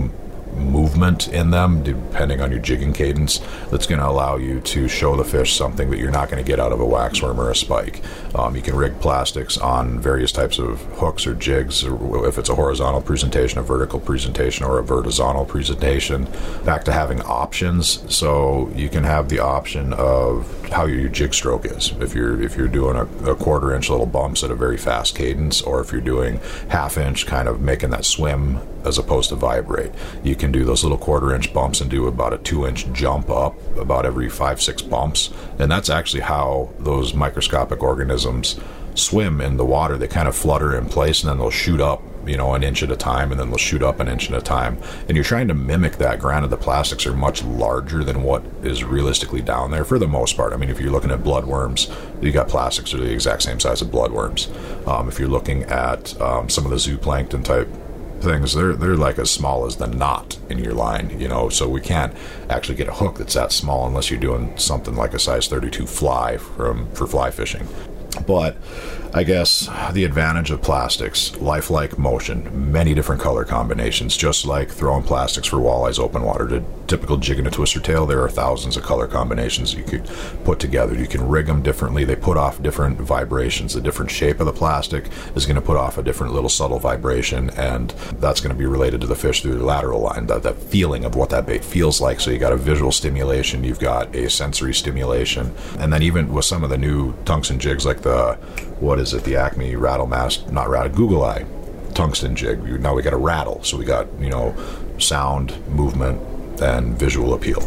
movement 0.56 1.28
in 1.28 1.50
them, 1.50 1.82
depending 1.82 2.40
on 2.40 2.50
your 2.50 2.60
jigging 2.60 2.92
cadence, 2.92 3.40
that's 3.70 3.86
going 3.86 4.00
to 4.00 4.08
allow 4.08 4.36
you 4.36 4.60
to 4.60 4.88
show 4.88 5.16
the 5.16 5.24
fish 5.24 5.54
something 5.54 5.90
that 5.90 5.98
you're 5.98 6.10
not 6.10 6.30
going 6.30 6.42
to 6.42 6.46
get 6.46 6.60
out 6.60 6.72
of 6.72 6.80
a 6.80 6.86
waxworm 6.86 7.38
or 7.38 7.50
a 7.50 7.56
spike. 7.56 8.02
Um, 8.34 8.56
you 8.56 8.62
can 8.62 8.74
rig 8.74 8.98
plastics 9.00 9.58
on 9.58 10.00
various 10.00 10.32
types 10.32 10.58
of 10.58 10.80
hooks 10.94 11.26
or 11.26 11.34
jigs, 11.34 11.84
or 11.84 12.28
if 12.28 12.38
it's 12.38 12.48
a 12.48 12.54
horizontal 12.54 13.00
presentation, 13.00 13.58
a 13.58 13.62
vertical 13.62 14.00
presentation, 14.00 14.64
or 14.64 14.78
a 14.78 14.84
vertical 14.84 15.44
presentation. 15.44 16.28
Back 16.64 16.84
to 16.84 16.92
having 16.92 17.20
options, 17.22 18.04
so 18.14 18.70
you 18.74 18.88
can 18.88 19.04
have 19.04 19.28
the 19.28 19.38
option 19.38 19.92
of 19.94 20.68
how 20.70 20.86
your 20.86 21.08
jig 21.08 21.34
stroke 21.34 21.66
is. 21.66 21.92
If 22.00 22.14
you're 22.14 22.40
if 22.40 22.56
you're 22.56 22.68
doing 22.68 22.96
a, 22.96 23.30
a 23.30 23.36
quarter 23.36 23.74
inch 23.74 23.90
little 23.90 24.06
bumps 24.06 24.42
at 24.42 24.50
a 24.50 24.54
very 24.54 24.76
fast 24.76 25.14
cadence, 25.14 25.62
or 25.62 25.80
if 25.80 25.92
you're 25.92 26.00
doing 26.00 26.40
half 26.68 26.96
inch, 26.96 27.26
kind 27.26 27.48
of 27.48 27.60
making 27.60 27.90
that 27.90 28.04
swim 28.04 28.60
as 28.84 28.98
opposed 28.98 29.30
to 29.30 29.36
vibrate. 29.36 29.92
You 30.22 30.36
can 30.36 30.52
do 30.52 30.64
those 30.64 30.82
little 30.82 30.98
quarter 30.98 31.34
inch 31.34 31.52
bumps 31.52 31.80
and 31.80 31.90
do 31.90 32.06
about 32.06 32.32
a 32.32 32.38
two 32.38 32.66
inch 32.66 32.90
jump 32.92 33.30
up 33.30 33.54
about 33.76 34.06
every 34.06 34.28
five, 34.28 34.62
six 34.62 34.82
bumps. 34.82 35.30
And 35.58 35.70
that's 35.70 35.90
actually 35.90 36.22
how 36.22 36.70
those 36.78 37.14
microscopic 37.14 37.82
organisms 37.82 38.60
swim 38.94 39.40
in 39.40 39.56
the 39.56 39.64
water. 39.64 39.96
They 39.96 40.08
kind 40.08 40.28
of 40.28 40.36
flutter 40.36 40.76
in 40.76 40.86
place 40.86 41.22
and 41.22 41.30
then 41.30 41.38
they'll 41.38 41.50
shoot 41.50 41.80
up, 41.80 42.02
you 42.26 42.36
know, 42.36 42.54
an 42.54 42.62
inch 42.62 42.82
at 42.82 42.90
a 42.90 42.96
time 42.96 43.30
and 43.30 43.40
then 43.40 43.48
they'll 43.48 43.58
shoot 43.58 43.82
up 43.82 44.00
an 44.00 44.08
inch 44.08 44.30
at 44.30 44.36
a 44.36 44.40
time. 44.40 44.78
And 45.08 45.16
you're 45.16 45.24
trying 45.24 45.48
to 45.48 45.54
mimic 45.54 45.96
that. 45.96 46.20
Granted, 46.20 46.48
the 46.48 46.56
plastics 46.56 47.06
are 47.06 47.14
much 47.14 47.42
larger 47.44 48.04
than 48.04 48.22
what 48.22 48.44
is 48.62 48.84
realistically 48.84 49.42
down 49.42 49.70
there 49.70 49.84
for 49.84 49.98
the 49.98 50.08
most 50.08 50.36
part. 50.36 50.52
I 50.52 50.56
mean, 50.56 50.70
if 50.70 50.80
you're 50.80 50.92
looking 50.92 51.10
at 51.10 51.20
bloodworms, 51.20 51.92
you 52.22 52.32
got 52.32 52.48
plastics 52.48 52.92
that 52.92 53.00
are 53.00 53.04
the 53.04 53.12
exact 53.12 53.42
same 53.42 53.60
size 53.60 53.82
as 53.82 53.88
bloodworms. 53.88 54.48
Um, 54.86 55.08
if 55.08 55.18
you're 55.18 55.28
looking 55.28 55.64
at 55.64 56.18
um, 56.20 56.48
some 56.48 56.64
of 56.64 56.70
the 56.70 56.76
zooplankton 56.76 57.44
type 57.44 57.68
things 58.20 58.54
they're 58.54 58.74
they're 58.74 58.96
like 58.96 59.18
as 59.18 59.30
small 59.30 59.66
as 59.66 59.76
the 59.76 59.86
knot 59.86 60.38
in 60.48 60.58
your 60.58 60.72
line 60.72 61.18
you 61.20 61.28
know 61.28 61.48
so 61.48 61.68
we 61.68 61.80
can't 61.80 62.14
actually 62.48 62.74
get 62.74 62.88
a 62.88 62.92
hook 62.92 63.18
that's 63.18 63.34
that 63.34 63.52
small 63.52 63.86
unless 63.86 64.10
you're 64.10 64.20
doing 64.20 64.56
something 64.56 64.94
like 64.94 65.12
a 65.14 65.18
size 65.18 65.46
32 65.48 65.86
fly 65.86 66.36
from 66.36 66.90
for 66.92 67.06
fly 67.06 67.30
fishing. 67.30 67.66
But 68.26 68.56
I 69.16 69.22
guess 69.22 69.68
the 69.92 70.02
advantage 70.02 70.50
of 70.50 70.60
plastics, 70.60 71.36
lifelike 71.36 71.96
motion, 71.96 72.72
many 72.72 72.94
different 72.94 73.22
color 73.22 73.44
combinations, 73.44 74.16
just 74.16 74.44
like 74.44 74.68
throwing 74.68 75.04
plastics 75.04 75.46
for 75.46 75.58
walleyes 75.58 76.00
open 76.00 76.22
water 76.22 76.48
to 76.48 76.64
typical 76.88 77.16
jig 77.16 77.38
and 77.38 77.46
a 77.46 77.50
twister 77.50 77.78
tail, 77.78 78.06
there 78.06 78.20
are 78.20 78.28
thousands 78.28 78.76
of 78.76 78.82
color 78.82 79.06
combinations 79.06 79.72
you 79.72 79.84
could 79.84 80.04
put 80.42 80.58
together. 80.58 80.96
You 80.96 81.06
can 81.06 81.28
rig 81.28 81.46
them 81.46 81.62
differently. 81.62 82.04
They 82.04 82.16
put 82.16 82.36
off 82.36 82.60
different 82.60 82.98
vibrations. 82.98 83.74
The 83.74 83.80
different 83.80 84.10
shape 84.10 84.40
of 84.40 84.46
the 84.46 84.52
plastic 84.52 85.08
is 85.36 85.46
going 85.46 85.54
to 85.54 85.62
put 85.62 85.76
off 85.76 85.96
a 85.96 86.02
different 86.02 86.34
little 86.34 86.48
subtle 86.48 86.80
vibration, 86.80 87.50
and 87.50 87.90
that's 88.18 88.40
going 88.40 88.52
to 88.52 88.58
be 88.58 88.66
related 88.66 89.00
to 89.02 89.06
the 89.06 89.14
fish 89.14 89.42
through 89.42 89.58
the 89.58 89.64
lateral 89.64 90.00
line, 90.00 90.26
that, 90.26 90.42
that 90.42 90.56
feeling 90.56 91.04
of 91.04 91.14
what 91.14 91.30
that 91.30 91.46
bait 91.46 91.64
feels 91.64 92.00
like. 92.00 92.18
So 92.18 92.32
you 92.32 92.38
got 92.38 92.52
a 92.52 92.56
visual 92.56 92.90
stimulation, 92.90 93.62
you've 93.62 93.78
got 93.78 94.14
a 94.14 94.28
sensory 94.28 94.74
stimulation, 94.74 95.54
and 95.78 95.92
then 95.92 96.02
even 96.02 96.32
with 96.32 96.44
some 96.44 96.64
of 96.64 96.70
the 96.70 96.78
new 96.78 97.14
tungsten 97.24 97.60
jigs 97.60 97.86
like 97.86 98.02
the 98.02 98.34
what 98.80 98.98
is 98.98 99.03
it? 99.12 99.24
The 99.24 99.36
Acme 99.36 99.76
Rattle 99.76 100.06
Mask, 100.06 100.50
not 100.50 100.68
Rattle, 100.68 100.92
Google 100.92 101.24
Eye 101.24 101.44
tungsten 101.94 102.34
jig. 102.36 102.62
Now 102.80 102.94
we 102.94 103.02
got 103.02 103.12
a 103.12 103.18
rattle, 103.18 103.62
so 103.62 103.76
we 103.76 103.84
got 103.84 104.08
you 104.20 104.30
know 104.30 104.54
sound, 104.98 105.56
movement, 105.68 106.20
and 106.60 106.98
visual 106.98 107.34
appeal, 107.34 107.62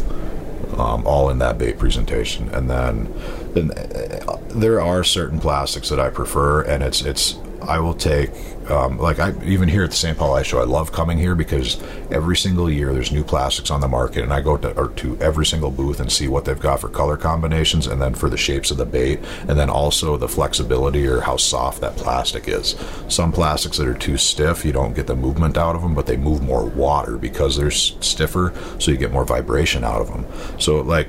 um, 0.78 1.06
all 1.06 1.30
in 1.30 1.38
that 1.38 1.58
bait 1.58 1.78
presentation. 1.78 2.48
And 2.50 2.70
then, 2.70 3.12
then 3.54 3.70
uh, 3.72 4.38
there 4.48 4.80
are 4.80 5.02
certain 5.04 5.40
plastics 5.40 5.88
that 5.88 6.00
I 6.00 6.10
prefer, 6.10 6.62
and 6.62 6.82
it's 6.82 7.02
it's 7.02 7.38
I 7.62 7.80
will 7.80 7.94
take 7.94 8.30
um, 8.70 8.98
like 8.98 9.18
I 9.18 9.32
even 9.44 9.68
here 9.68 9.84
at 9.84 9.90
the 9.90 9.96
St. 9.96 10.16
Paul 10.18 10.34
Ice 10.34 10.46
Show, 10.46 10.60
I 10.60 10.64
love 10.64 10.92
coming 10.92 11.16
here 11.16 11.34
because 11.34 11.80
every 12.10 12.36
single 12.36 12.70
year 12.70 12.92
there's 12.92 13.10
new 13.10 13.24
plastics 13.24 13.70
on 13.70 13.80
the 13.80 13.88
market, 13.88 14.22
and 14.22 14.32
I 14.32 14.40
go 14.42 14.56
to, 14.58 14.92
to 14.94 15.18
every 15.20 15.46
single 15.46 15.70
booth 15.70 16.00
and 16.00 16.12
see 16.12 16.28
what 16.28 16.44
they've 16.44 16.58
got 16.58 16.80
for 16.80 16.88
color 16.88 17.16
combinations, 17.16 17.86
and 17.86 18.00
then 18.00 18.14
for 18.14 18.28
the 18.28 18.36
shapes 18.36 18.70
of 18.70 18.76
the 18.76 18.84
bait, 18.84 19.20
and 19.48 19.58
then 19.58 19.70
also 19.70 20.16
the 20.16 20.28
flexibility 20.28 21.06
or 21.06 21.20
how 21.20 21.36
soft 21.36 21.80
that 21.80 21.96
plastic 21.96 22.46
is. 22.46 22.76
Some 23.08 23.32
plastics 23.32 23.78
that 23.78 23.88
are 23.88 23.94
too 23.94 24.18
stiff, 24.18 24.64
you 24.64 24.72
don't 24.72 24.94
get 24.94 25.06
the 25.06 25.16
movement 25.16 25.56
out 25.56 25.74
of 25.74 25.82
them, 25.82 25.94
but 25.94 26.06
they 26.06 26.16
move 26.16 26.42
more 26.42 26.66
water 26.66 27.16
because 27.16 27.56
they're 27.56 27.70
stiffer, 27.70 28.52
so 28.78 28.90
you 28.90 28.98
get 28.98 29.12
more 29.12 29.24
vibration 29.24 29.82
out 29.82 30.02
of 30.02 30.08
them. 30.08 30.26
So 30.60 30.82
like 30.82 31.08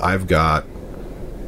I've 0.00 0.26
got 0.26 0.66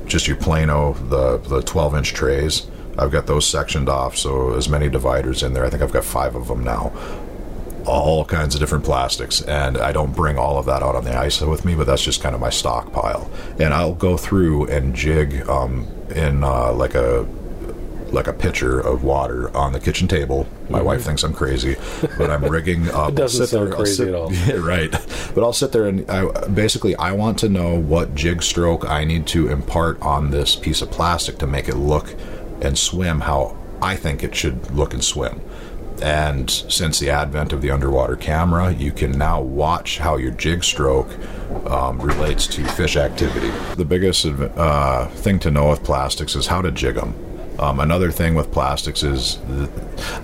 just 0.06 0.26
your 0.26 0.36
Plano 0.36 0.92
the 0.92 1.38
the 1.38 1.62
12 1.62 1.96
inch 1.96 2.12
trays 2.12 2.66
I've 2.98 3.10
got 3.10 3.26
those 3.26 3.46
sectioned 3.46 3.88
off, 3.88 4.16
so 4.16 4.54
as 4.54 4.68
many 4.68 4.88
dividers 4.88 5.42
in 5.42 5.54
there. 5.54 5.64
I 5.64 5.70
think 5.70 5.82
I've 5.82 5.92
got 5.92 6.04
five 6.04 6.34
of 6.34 6.48
them 6.48 6.64
now. 6.64 6.92
All 7.86 8.24
kinds 8.24 8.54
of 8.54 8.60
different 8.60 8.84
plastics, 8.84 9.42
and 9.42 9.76
I 9.76 9.92
don't 9.92 10.16
bring 10.16 10.38
all 10.38 10.58
of 10.58 10.66
that 10.66 10.82
out 10.82 10.94
on 10.94 11.04
the 11.04 11.16
ice 11.16 11.40
with 11.42 11.66
me, 11.66 11.74
but 11.74 11.86
that's 11.86 12.02
just 12.02 12.22
kind 12.22 12.34
of 12.34 12.40
my 12.40 12.48
stockpile. 12.48 13.30
And 13.58 13.74
I'll 13.74 13.94
go 13.94 14.16
through 14.16 14.68
and 14.68 14.94
jig 14.94 15.46
um, 15.48 15.86
in 16.14 16.44
uh, 16.44 16.72
like 16.72 16.94
a 16.94 17.26
like 18.14 18.26
a 18.28 18.32
pitcher 18.32 18.80
of 18.80 19.04
water 19.04 19.54
on 19.54 19.72
the 19.72 19.80
kitchen 19.80 20.08
table. 20.08 20.46
My 20.70 20.78
mm-hmm. 20.78 20.86
wife 20.86 21.02
thinks 21.02 21.22
I'm 21.24 21.34
crazy, 21.34 21.76
but 22.16 22.30
I'm 22.30 22.44
rigging 22.44 22.88
up. 22.92 23.10
it 23.10 23.16
doesn't 23.16 23.48
sound 23.48 23.68
there, 23.68 23.74
crazy 23.74 23.96
sit, 23.96 24.08
at 24.08 24.14
all. 24.14 24.32
Yeah, 24.32 24.54
right. 24.58 24.90
But 25.34 25.42
I'll 25.42 25.52
sit 25.52 25.72
there 25.72 25.86
and 25.86 26.08
I, 26.10 26.46
basically 26.48 26.96
I 26.96 27.12
want 27.12 27.38
to 27.40 27.48
know 27.48 27.78
what 27.78 28.14
jig 28.14 28.42
stroke 28.42 28.88
I 28.88 29.04
need 29.04 29.26
to 29.28 29.48
impart 29.48 30.00
on 30.00 30.30
this 30.30 30.56
piece 30.56 30.80
of 30.80 30.90
plastic 30.90 31.38
to 31.38 31.46
make 31.46 31.68
it 31.68 31.76
look 31.76 32.14
and 32.60 32.78
swim 32.78 33.20
how 33.20 33.56
I 33.82 33.96
think 33.96 34.22
it 34.22 34.34
should 34.34 34.70
look 34.70 34.94
and 34.94 35.04
swim. 35.04 35.40
And 36.02 36.50
since 36.50 36.98
the 36.98 37.10
advent 37.10 37.52
of 37.52 37.62
the 37.62 37.70
underwater 37.70 38.16
camera, 38.16 38.72
you 38.72 38.90
can 38.90 39.12
now 39.12 39.40
watch 39.40 39.98
how 39.98 40.16
your 40.16 40.32
jig 40.32 40.64
stroke 40.64 41.08
um, 41.66 42.00
relates 42.00 42.46
to 42.48 42.64
fish 42.64 42.96
activity. 42.96 43.50
The 43.76 43.84
biggest 43.84 44.26
uh, 44.26 45.06
thing 45.08 45.38
to 45.40 45.50
know 45.50 45.70
with 45.70 45.84
plastics 45.84 46.34
is 46.34 46.48
how 46.48 46.62
to 46.62 46.72
jig 46.72 46.96
them. 46.96 47.14
Um, 47.58 47.78
another 47.80 48.10
thing 48.10 48.34
with 48.34 48.50
plastics 48.50 49.02
is, 49.02 49.38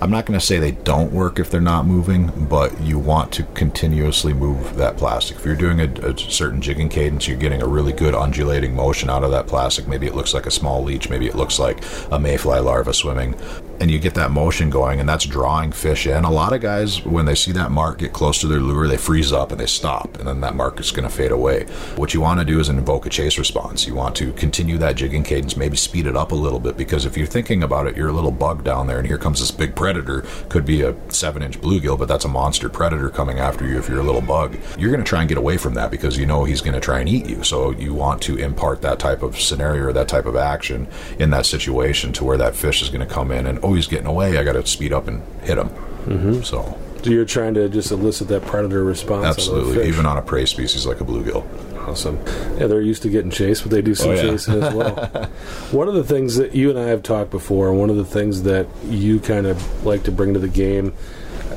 I'm 0.01 0.11
not 0.11 0.25
going 0.25 0.37
to 0.39 0.45
say 0.45 0.59
they 0.59 0.71
don't 0.71 1.13
work 1.13 1.39
if 1.39 1.49
they're 1.49 1.61
not 1.61 1.85
moving, 1.85 2.27
but 2.47 2.79
you 2.81 2.99
want 2.99 3.31
to 3.33 3.43
continuously 3.53 4.33
move 4.33 4.75
that 4.75 4.97
plastic. 4.97 5.37
If 5.37 5.45
you're 5.45 5.55
doing 5.55 5.79
a, 5.79 5.85
a 6.07 6.17
certain 6.17 6.61
jigging 6.61 6.89
cadence, 6.89 7.27
you're 7.27 7.37
getting 7.37 7.61
a 7.61 7.67
really 7.67 7.93
good 7.93 8.13
undulating 8.13 8.75
motion 8.75 9.09
out 9.09 9.23
of 9.23 9.31
that 9.31 9.47
plastic. 9.47 9.87
Maybe 9.87 10.07
it 10.07 10.15
looks 10.15 10.33
like 10.33 10.45
a 10.45 10.51
small 10.51 10.83
leech, 10.83 11.09
maybe 11.09 11.27
it 11.27 11.35
looks 11.35 11.57
like 11.57 11.83
a 12.11 12.19
mayfly 12.19 12.59
larva 12.59 12.93
swimming, 12.93 13.35
and 13.81 13.89
you 13.89 13.97
get 13.97 14.13
that 14.13 14.29
motion 14.29 14.69
going, 14.69 14.99
and 14.99 15.09
that's 15.09 15.25
drawing 15.25 15.71
fish 15.71 16.05
in. 16.05 16.23
A 16.23 16.29
lot 16.29 16.53
of 16.53 16.61
guys, 16.61 17.03
when 17.03 17.25
they 17.25 17.33
see 17.33 17.51
that 17.53 17.71
mark 17.71 17.97
get 17.97 18.13
close 18.13 18.39
to 18.39 18.47
their 18.47 18.59
lure, 18.59 18.87
they 18.87 18.95
freeze 18.95 19.33
up 19.33 19.51
and 19.51 19.59
they 19.59 19.65
stop, 19.65 20.19
and 20.19 20.27
then 20.27 20.39
that 20.41 20.53
mark 20.53 20.79
is 20.79 20.91
going 20.91 21.07
to 21.07 21.13
fade 21.13 21.31
away. 21.31 21.63
What 21.95 22.13
you 22.13 22.21
want 22.21 22.39
to 22.39 22.45
do 22.45 22.59
is 22.59 22.69
invoke 22.69 23.07
a 23.07 23.09
chase 23.09 23.39
response. 23.39 23.87
You 23.87 23.95
want 23.95 24.15
to 24.17 24.33
continue 24.33 24.77
that 24.77 24.97
jigging 24.97 25.23
cadence, 25.23 25.57
maybe 25.57 25.77
speed 25.77 26.05
it 26.05 26.15
up 26.15 26.31
a 26.31 26.35
little 26.35 26.59
bit, 26.59 26.77
because 26.77 27.05
if 27.05 27.17
you're 27.17 27.25
thinking 27.25 27.63
about 27.63 27.87
it, 27.87 27.97
you're 27.97 28.09
a 28.09 28.13
little 28.13 28.31
bug 28.31 28.63
down 28.63 28.85
there, 28.85 28.99
and 28.99 29.07
here 29.07 29.17
comes 29.17 29.39
this 29.39 29.49
big 29.49 29.75
predator. 29.75 30.21
Could 30.49 30.63
be 30.63 30.83
a 30.83 30.95
seven 31.11 31.41
inch 31.41 31.59
bluegill, 31.59 31.97
but 31.97 32.07
that's 32.07 32.25
a 32.25 32.29
monster 32.29 32.69
predator 32.69 33.09
coming 33.09 33.39
after 33.39 33.67
you 33.67 33.79
if 33.79 33.89
you're 33.89 34.01
a 34.01 34.03
little 34.03 34.21
bug. 34.21 34.59
You're 34.77 34.91
going 34.91 35.03
to 35.03 35.09
try 35.09 35.21
and 35.21 35.29
get 35.29 35.39
away 35.39 35.57
from 35.57 35.73
that 35.73 35.89
because 35.89 36.19
you 36.19 36.27
know 36.27 36.43
he's 36.43 36.61
going 36.61 36.75
to 36.75 36.79
try 36.79 36.99
and 36.99 37.09
eat 37.09 37.27
you. 37.27 37.43
So 37.43 37.71
you 37.71 37.95
want 37.95 38.21
to 38.23 38.37
impart 38.37 38.83
that 38.83 38.99
type 38.99 39.23
of 39.23 39.41
scenario 39.41 39.85
or 39.85 39.93
that 39.93 40.07
type 40.07 40.27
of 40.27 40.35
action 40.35 40.87
in 41.17 41.31
that 41.31 41.47
situation 41.47 42.13
to 42.13 42.23
where 42.23 42.37
that 42.37 42.55
fish 42.55 42.83
is 42.83 42.89
going 42.89 43.07
to 43.07 43.11
come 43.11 43.31
in 43.31 43.47
and, 43.47 43.57
oh, 43.63 43.70
he's 43.73 43.87
getting 43.87 44.07
away. 44.07 44.37
I 44.37 44.43
got 44.43 44.53
to 44.53 44.65
speed 44.65 44.93
up 44.93 45.07
and 45.07 45.21
hit 45.43 45.57
him. 45.57 45.69
Mm-hmm. 45.69 46.41
So. 46.41 46.77
So 47.03 47.09
you're 47.09 47.25
trying 47.25 47.55
to 47.55 47.67
just 47.67 47.89
elicit 47.91 48.27
that 48.27 48.43
predator 48.45 48.83
response. 48.83 49.25
Absolutely, 49.25 49.87
even 49.87 50.05
on 50.05 50.17
a 50.17 50.21
prey 50.21 50.45
species 50.45 50.85
like 50.85 51.01
a 51.01 51.03
bluegill. 51.03 51.43
Awesome. 51.87 52.17
Yeah, 52.59 52.67
they're 52.67 52.79
used 52.81 53.01
to 53.01 53.09
getting 53.09 53.31
chased, 53.31 53.63
but 53.63 53.71
they 53.71 53.81
do 53.81 53.95
some 53.95 54.11
Oh, 54.11 54.13
yeah. 54.13 54.21
chasing 54.21 54.61
as 54.61 54.71
well. 54.73 54.95
one 55.71 55.87
of 55.87 55.95
the 55.95 56.03
things 56.03 56.35
that 56.35 56.53
you 56.53 56.69
and 56.69 56.77
I 56.77 56.83
have 56.89 57.01
talked 57.01 57.31
before, 57.31 57.69
and 57.69 57.79
one 57.79 57.89
of 57.89 57.95
the 57.95 58.05
things 58.05 58.43
that 58.43 58.67
you 58.85 59.19
kind 59.19 59.47
of 59.47 59.83
like 59.83 60.03
to 60.03 60.11
bring 60.11 60.33
to 60.35 60.39
the 60.39 60.47
game, 60.47 60.93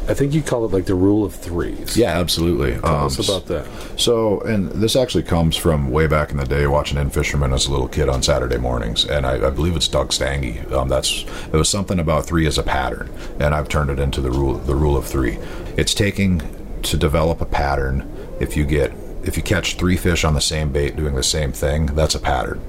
I 0.09 0.15
think 0.15 0.35
you 0.35 0.43
call 0.43 0.65
it 0.65 0.73
like 0.73 0.87
the 0.87 0.95
rule 0.95 1.25
of 1.25 1.35
threes. 1.35 1.97
Yeah, 1.97 2.19
absolutely. 2.19 2.73
Tell 2.81 2.87
Um, 2.97 3.07
us 3.07 3.19
about 3.29 3.47
that. 3.47 3.67
So, 4.01 4.41
and 4.41 4.71
this 4.73 4.97
actually 4.97 5.23
comes 5.25 5.57
from 5.57 5.91
way 5.91 6.07
back 6.07 6.31
in 6.31 6.37
the 6.37 6.45
day, 6.45 6.67
watching 6.67 6.99
In-Fisherman 6.99 7.53
as 7.53 7.67
a 7.67 7.71
little 7.71 7.89
kid 7.89 8.09
on 8.09 8.23
Saturday 8.23 8.59
mornings, 8.59 9.05
and 9.05 9.27
I, 9.27 9.47
I 9.47 9.51
believe 9.51 9.77
it's 9.77 9.89
Doug 9.89 10.11
Stange. 10.11 10.71
Um, 10.73 10.89
that's 10.89 11.25
it 11.53 11.57
was 11.57 11.69
something 11.69 11.99
about 11.99 12.27
three 12.27 12.47
as 12.47 12.59
a 12.59 12.63
pattern, 12.63 13.11
and 13.41 13.55
I've 13.55 13.69
turned 13.69 13.91
it 13.91 13.99
into 13.99 14.21
the 14.21 14.31
rule 14.31 14.55
the 14.55 14.75
rule 14.75 14.97
of 14.97 15.07
three. 15.07 15.39
It's 15.77 15.95
taking 15.95 16.43
to 16.83 16.97
develop 16.97 17.41
a 17.41 17.47
pattern. 17.47 18.11
If 18.41 18.57
you 18.57 18.65
get 18.67 18.93
if 19.23 19.37
you 19.37 19.43
catch 19.43 19.77
three 19.77 19.97
fish 19.97 20.23
on 20.25 20.35
the 20.35 20.41
same 20.41 20.71
bait 20.71 20.97
doing 20.97 21.15
the 21.15 21.23
same 21.23 21.53
thing, 21.53 21.87
that's 21.87 22.15
a 22.15 22.21
pattern. 22.21 22.61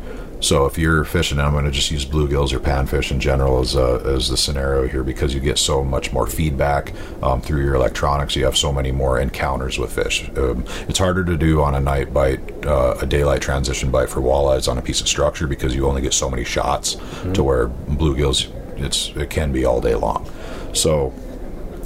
So 0.42 0.66
if 0.66 0.78
you're 0.78 1.04
fishing, 1.06 1.40
I'm 1.40 1.54
going 1.54 1.66
to 1.66 1.72
just 1.72 1.90
use 1.90 2.06
bluegills 2.06 2.54
or 2.54 2.60
panfish 2.60 3.10
in 3.10 3.20
general 3.20 3.60
as, 3.60 3.76
uh, 3.76 4.04
as 4.06 4.30
the 4.30 4.38
scenario 4.38 4.88
here 4.88 5.04
because 5.04 5.34
you 5.34 5.40
get 5.40 5.58
so 5.58 5.84
much 5.84 6.14
more 6.14 6.28
feedback 6.28 6.94
um, 7.24 7.42
through 7.42 7.64
your 7.64 7.76
electronics. 7.76 8.36
You 8.36 8.46
have 8.46 8.58
so 8.58 8.72
many 8.72 8.92
more 8.92 9.20
encounters 9.20 9.80
with 9.80 9.92
fish. 9.94 10.30
Um, 10.38 10.66
it's 10.88 11.00
harder 11.00 11.24
to 11.26 11.38
do 11.38 11.62
on 11.62 11.74
a 11.74 11.80
night 11.80 12.14
bite, 12.14 12.66
uh, 12.66 12.96
a 13.02 13.06
daylight 13.06 13.42
transition 13.42 13.90
bite 13.92 14.10
for 14.10 14.22
walleyes 14.22 14.70
on 14.70 14.78
a 14.78 14.82
piece 14.82 15.02
of 15.02 15.08
structure 15.08 15.48
because 15.48 15.74
you 15.74 15.88
only 15.88 16.02
get 16.02 16.14
so 16.14 16.30
many 16.30 16.44
shots. 16.44 16.98
To 17.34 17.44
where 17.44 17.68
bluegills, 17.68 18.52
it's 18.78 19.10
it 19.16 19.30
can 19.30 19.52
be 19.52 19.66
all 19.66 19.82
day 19.82 19.96
long. 19.96 20.30
So 20.74 21.14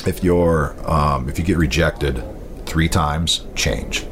if 0.06 0.24
you're 0.24 0.76
um, 0.90 1.30
if 1.30 1.40
you 1.40 1.46
get 1.46 1.58
rejected 1.58 2.24
three 2.66 2.90
times, 2.90 3.46
change. 3.56 4.06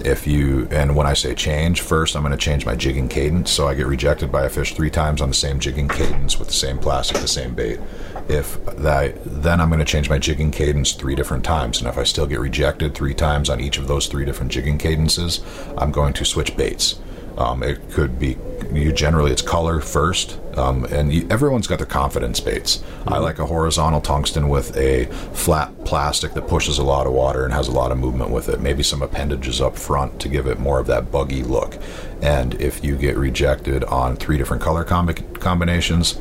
If 0.00 0.26
you 0.26 0.66
and 0.70 0.96
when 0.96 1.06
I 1.06 1.14
say 1.14 1.34
change, 1.34 1.80
first 1.80 2.16
I'm 2.16 2.22
going 2.22 2.32
to 2.32 2.38
change 2.38 2.66
my 2.66 2.74
jigging 2.74 3.08
cadence. 3.08 3.50
So 3.50 3.68
I 3.68 3.74
get 3.74 3.86
rejected 3.86 4.32
by 4.32 4.44
a 4.44 4.50
fish 4.50 4.74
three 4.74 4.90
times 4.90 5.20
on 5.20 5.28
the 5.28 5.34
same 5.34 5.60
jigging 5.60 5.88
cadence 5.88 6.38
with 6.38 6.48
the 6.48 6.54
same 6.54 6.78
plastic, 6.78 7.18
the 7.18 7.28
same 7.28 7.54
bait. 7.54 7.78
If 8.28 8.64
that, 8.76 9.16
then 9.24 9.60
I'm 9.60 9.68
going 9.68 9.78
to 9.78 9.84
change 9.84 10.10
my 10.10 10.18
jigging 10.18 10.50
cadence 10.50 10.92
three 10.92 11.14
different 11.14 11.44
times. 11.44 11.80
And 11.80 11.88
if 11.88 11.96
I 11.96 12.04
still 12.04 12.26
get 12.26 12.40
rejected 12.40 12.94
three 12.94 13.14
times 13.14 13.48
on 13.48 13.60
each 13.60 13.78
of 13.78 13.86
those 13.86 14.06
three 14.06 14.24
different 14.24 14.50
jigging 14.50 14.78
cadences, 14.78 15.40
I'm 15.78 15.92
going 15.92 16.12
to 16.14 16.24
switch 16.24 16.56
baits. 16.56 16.98
Um, 17.36 17.62
it 17.62 17.90
could 17.90 18.18
be 18.18 18.36
you 18.72 18.92
generally 18.92 19.30
it's 19.30 19.42
color 19.42 19.80
first, 19.80 20.38
um, 20.56 20.84
and 20.86 21.12
you, 21.12 21.26
everyone's 21.30 21.66
got 21.66 21.78
their 21.78 21.86
confidence 21.86 22.40
baits. 22.40 22.82
I 23.06 23.18
like 23.18 23.38
a 23.38 23.46
horizontal 23.46 24.00
tungsten 24.00 24.48
with 24.48 24.76
a 24.76 25.06
flat 25.32 25.84
plastic 25.84 26.34
that 26.34 26.48
pushes 26.48 26.78
a 26.78 26.84
lot 26.84 27.06
of 27.06 27.12
water 27.12 27.44
and 27.44 27.52
has 27.52 27.68
a 27.68 27.72
lot 27.72 27.92
of 27.92 27.98
movement 27.98 28.30
with 28.30 28.48
it. 28.48 28.60
Maybe 28.60 28.82
some 28.82 29.02
appendages 29.02 29.60
up 29.60 29.76
front 29.76 30.20
to 30.20 30.28
give 30.28 30.46
it 30.46 30.58
more 30.58 30.78
of 30.80 30.86
that 30.86 31.10
buggy 31.10 31.42
look. 31.42 31.78
And 32.22 32.54
if 32.60 32.84
you 32.84 32.96
get 32.96 33.16
rejected 33.16 33.84
on 33.84 34.16
three 34.16 34.38
different 34.38 34.62
color 34.62 34.84
combi- 34.84 35.40
combinations, 35.40 36.18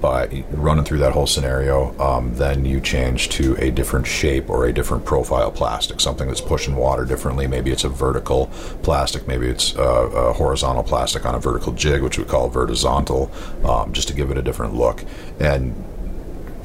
by 0.00 0.44
running 0.50 0.84
through 0.84 0.98
that 0.98 1.12
whole 1.12 1.26
scenario, 1.26 1.98
um, 2.00 2.34
then 2.36 2.64
you 2.64 2.80
change 2.80 3.28
to 3.30 3.56
a 3.58 3.70
different 3.70 4.06
shape 4.06 4.48
or 4.48 4.66
a 4.66 4.72
different 4.72 5.04
profile 5.04 5.50
plastic, 5.50 6.00
something 6.00 6.28
that's 6.28 6.40
pushing 6.40 6.76
water 6.76 7.04
differently. 7.04 7.46
Maybe 7.46 7.70
it's 7.70 7.84
a 7.84 7.88
vertical 7.88 8.46
plastic, 8.82 9.26
maybe 9.26 9.46
it's 9.46 9.74
a, 9.74 9.82
a 9.82 10.32
horizontal 10.32 10.82
plastic 10.82 11.26
on 11.26 11.34
a 11.34 11.38
vertical 11.38 11.72
jig, 11.72 12.02
which 12.02 12.18
we 12.18 12.24
call 12.24 12.48
vertical, 12.48 13.30
um, 13.64 13.92
just 13.92 14.08
to 14.08 14.14
give 14.14 14.30
it 14.30 14.38
a 14.38 14.42
different 14.42 14.74
look. 14.74 15.04
And 15.38 15.74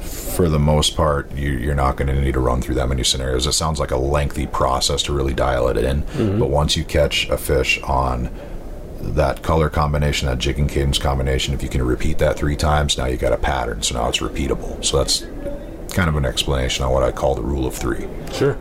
for 0.00 0.48
the 0.48 0.58
most 0.58 0.96
part, 0.96 1.32
you, 1.32 1.50
you're 1.50 1.74
not 1.74 1.96
going 1.96 2.08
to 2.08 2.20
need 2.20 2.34
to 2.34 2.40
run 2.40 2.62
through 2.62 2.76
that 2.76 2.88
many 2.88 3.02
scenarios. 3.02 3.46
It 3.46 3.52
sounds 3.52 3.80
like 3.80 3.90
a 3.90 3.96
lengthy 3.96 4.46
process 4.46 5.02
to 5.04 5.12
really 5.12 5.34
dial 5.34 5.68
it 5.68 5.76
in, 5.76 6.04
but 6.38 6.48
once 6.48 6.76
you 6.76 6.84
catch 6.84 7.28
a 7.28 7.36
fish 7.36 7.80
on 7.82 8.30
that 9.14 9.42
color 9.42 9.70
combination, 9.70 10.28
that 10.28 10.38
jig 10.38 10.58
and 10.58 10.68
cadence 10.68 10.98
combination, 10.98 11.54
if 11.54 11.62
you 11.62 11.68
can 11.68 11.82
repeat 11.82 12.18
that 12.18 12.36
three 12.36 12.56
times, 12.56 12.98
now 12.98 13.06
you 13.06 13.16
got 13.16 13.32
a 13.32 13.38
pattern. 13.38 13.82
So 13.82 13.94
now 13.94 14.08
it's 14.08 14.18
repeatable. 14.18 14.84
So 14.84 14.98
that's 14.98 15.20
kind 15.94 16.08
of 16.08 16.16
an 16.16 16.24
explanation 16.24 16.84
on 16.84 16.92
what 16.92 17.02
I 17.02 17.12
call 17.12 17.34
the 17.34 17.42
rule 17.42 17.66
of 17.66 17.74
three. 17.74 18.06
Sure. 18.32 18.58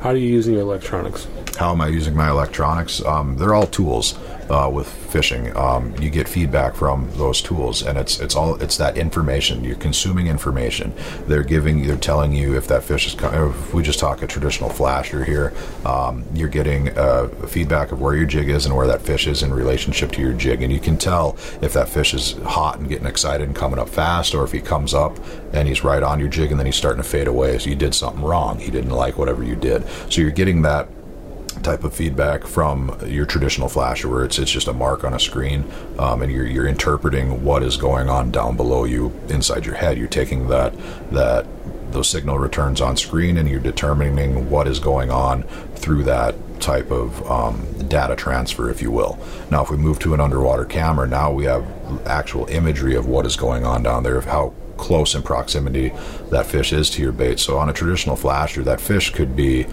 How 0.00 0.10
are 0.10 0.16
you 0.16 0.28
using 0.28 0.54
your 0.54 0.62
electronics? 0.62 1.26
How 1.58 1.72
am 1.72 1.80
I 1.80 1.88
using 1.88 2.16
my 2.16 2.30
electronics? 2.30 3.04
Um, 3.04 3.36
they're 3.36 3.54
all 3.54 3.66
tools 3.66 4.18
uh, 4.50 4.68
with 4.68 4.86
fishing. 4.88 5.56
Um, 5.56 5.94
you 6.00 6.10
get 6.10 6.28
feedback 6.28 6.74
from 6.74 7.08
those 7.12 7.40
tools, 7.40 7.82
and 7.82 7.96
it's 7.96 8.20
it's 8.20 8.34
all 8.36 8.56
it's 8.60 8.76
that 8.76 8.96
information. 8.98 9.64
You're 9.64 9.76
consuming 9.76 10.26
information. 10.26 10.92
They're 11.26 11.42
giving, 11.42 11.86
they're 11.86 11.96
telling 11.96 12.32
you 12.34 12.56
if 12.56 12.66
that 12.68 12.82
fish 12.82 13.06
is. 13.06 13.14
co- 13.14 13.50
If 13.50 13.72
we 13.72 13.82
just 13.82 13.98
talk 13.98 14.22
a 14.22 14.26
traditional 14.26 14.68
flasher 14.70 15.24
here, 15.24 15.52
um, 15.84 16.24
you're 16.34 16.48
getting 16.48 16.96
uh, 16.98 17.28
feedback 17.48 17.92
of 17.92 18.00
where 18.00 18.14
your 18.14 18.26
jig 18.26 18.48
is 18.48 18.66
and 18.66 18.76
where 18.76 18.86
that 18.88 19.02
fish 19.02 19.26
is 19.26 19.42
in 19.42 19.52
relationship 19.54 20.12
to 20.12 20.20
your 20.20 20.32
jig, 20.32 20.62
and 20.62 20.72
you 20.72 20.80
can 20.80 20.96
tell 20.98 21.36
if 21.62 21.72
that 21.72 21.88
fish 21.88 22.12
is 22.14 22.32
hot 22.44 22.78
and 22.78 22.88
getting 22.88 23.06
excited 23.06 23.46
and 23.46 23.56
coming 23.56 23.78
up 23.78 23.88
fast, 23.88 24.34
or 24.34 24.44
if 24.44 24.52
he 24.52 24.60
comes 24.60 24.92
up 24.94 25.16
and 25.52 25.68
he's 25.68 25.84
right 25.84 26.02
on 26.02 26.18
your 26.20 26.28
jig 26.28 26.50
and 26.50 26.58
then 26.58 26.66
he's 26.66 26.76
starting 26.76 27.02
to 27.02 27.08
fade 27.08 27.28
away. 27.28 27.58
So 27.58 27.70
you 27.70 27.76
did 27.76 27.94
something 27.94 28.22
wrong. 28.22 28.58
He 28.58 28.70
didn't 28.70 28.90
like 28.90 29.16
whatever 29.18 29.42
you 29.44 29.56
did. 29.56 29.84
So 30.10 30.20
you're 30.20 30.30
getting 30.30 30.62
that 30.62 30.88
type 31.62 31.84
of 31.84 31.94
feedback 31.94 32.44
from 32.44 32.98
your 33.06 33.26
traditional 33.26 33.68
flasher 33.68 34.08
where 34.08 34.24
it's 34.24 34.38
it's 34.38 34.50
just 34.50 34.68
a 34.68 34.72
mark 34.72 35.04
on 35.04 35.14
a 35.14 35.20
screen 35.20 35.64
um, 35.98 36.22
and 36.22 36.32
you're 36.32 36.46
you're 36.46 36.66
interpreting 36.66 37.44
what 37.44 37.62
is 37.62 37.76
going 37.76 38.08
on 38.08 38.30
down 38.30 38.56
below 38.56 38.84
you 38.84 39.12
inside 39.28 39.66
your 39.66 39.74
head. 39.74 39.98
You're 39.98 40.08
taking 40.08 40.48
that 40.48 40.74
that 41.10 41.46
those 41.92 42.08
signal 42.08 42.38
returns 42.38 42.80
on 42.80 42.96
screen 42.96 43.36
and 43.36 43.48
you're 43.48 43.60
determining 43.60 44.48
what 44.48 44.68
is 44.68 44.78
going 44.78 45.10
on 45.10 45.42
through 45.74 46.04
that 46.04 46.34
type 46.60 46.90
of 46.90 47.28
um, 47.28 47.66
data 47.88 48.14
transfer 48.14 48.70
if 48.70 48.80
you 48.82 48.90
will. 48.90 49.18
Now 49.50 49.62
if 49.62 49.70
we 49.70 49.76
move 49.76 49.98
to 50.00 50.14
an 50.14 50.20
underwater 50.20 50.64
camera 50.64 51.06
now 51.06 51.32
we 51.32 51.44
have 51.44 51.66
actual 52.06 52.46
imagery 52.46 52.94
of 52.94 53.06
what 53.06 53.26
is 53.26 53.36
going 53.36 53.64
on 53.64 53.82
down 53.82 54.02
there 54.02 54.16
of 54.16 54.26
how 54.26 54.54
close 54.76 55.14
in 55.14 55.22
proximity 55.22 55.92
that 56.30 56.46
fish 56.46 56.72
is 56.72 56.88
to 56.90 57.02
your 57.02 57.12
bait. 57.12 57.38
So 57.38 57.58
on 57.58 57.68
a 57.68 57.72
traditional 57.72 58.16
flasher 58.16 58.62
that 58.64 58.80
fish 58.80 59.10
could 59.10 59.36
be 59.36 59.66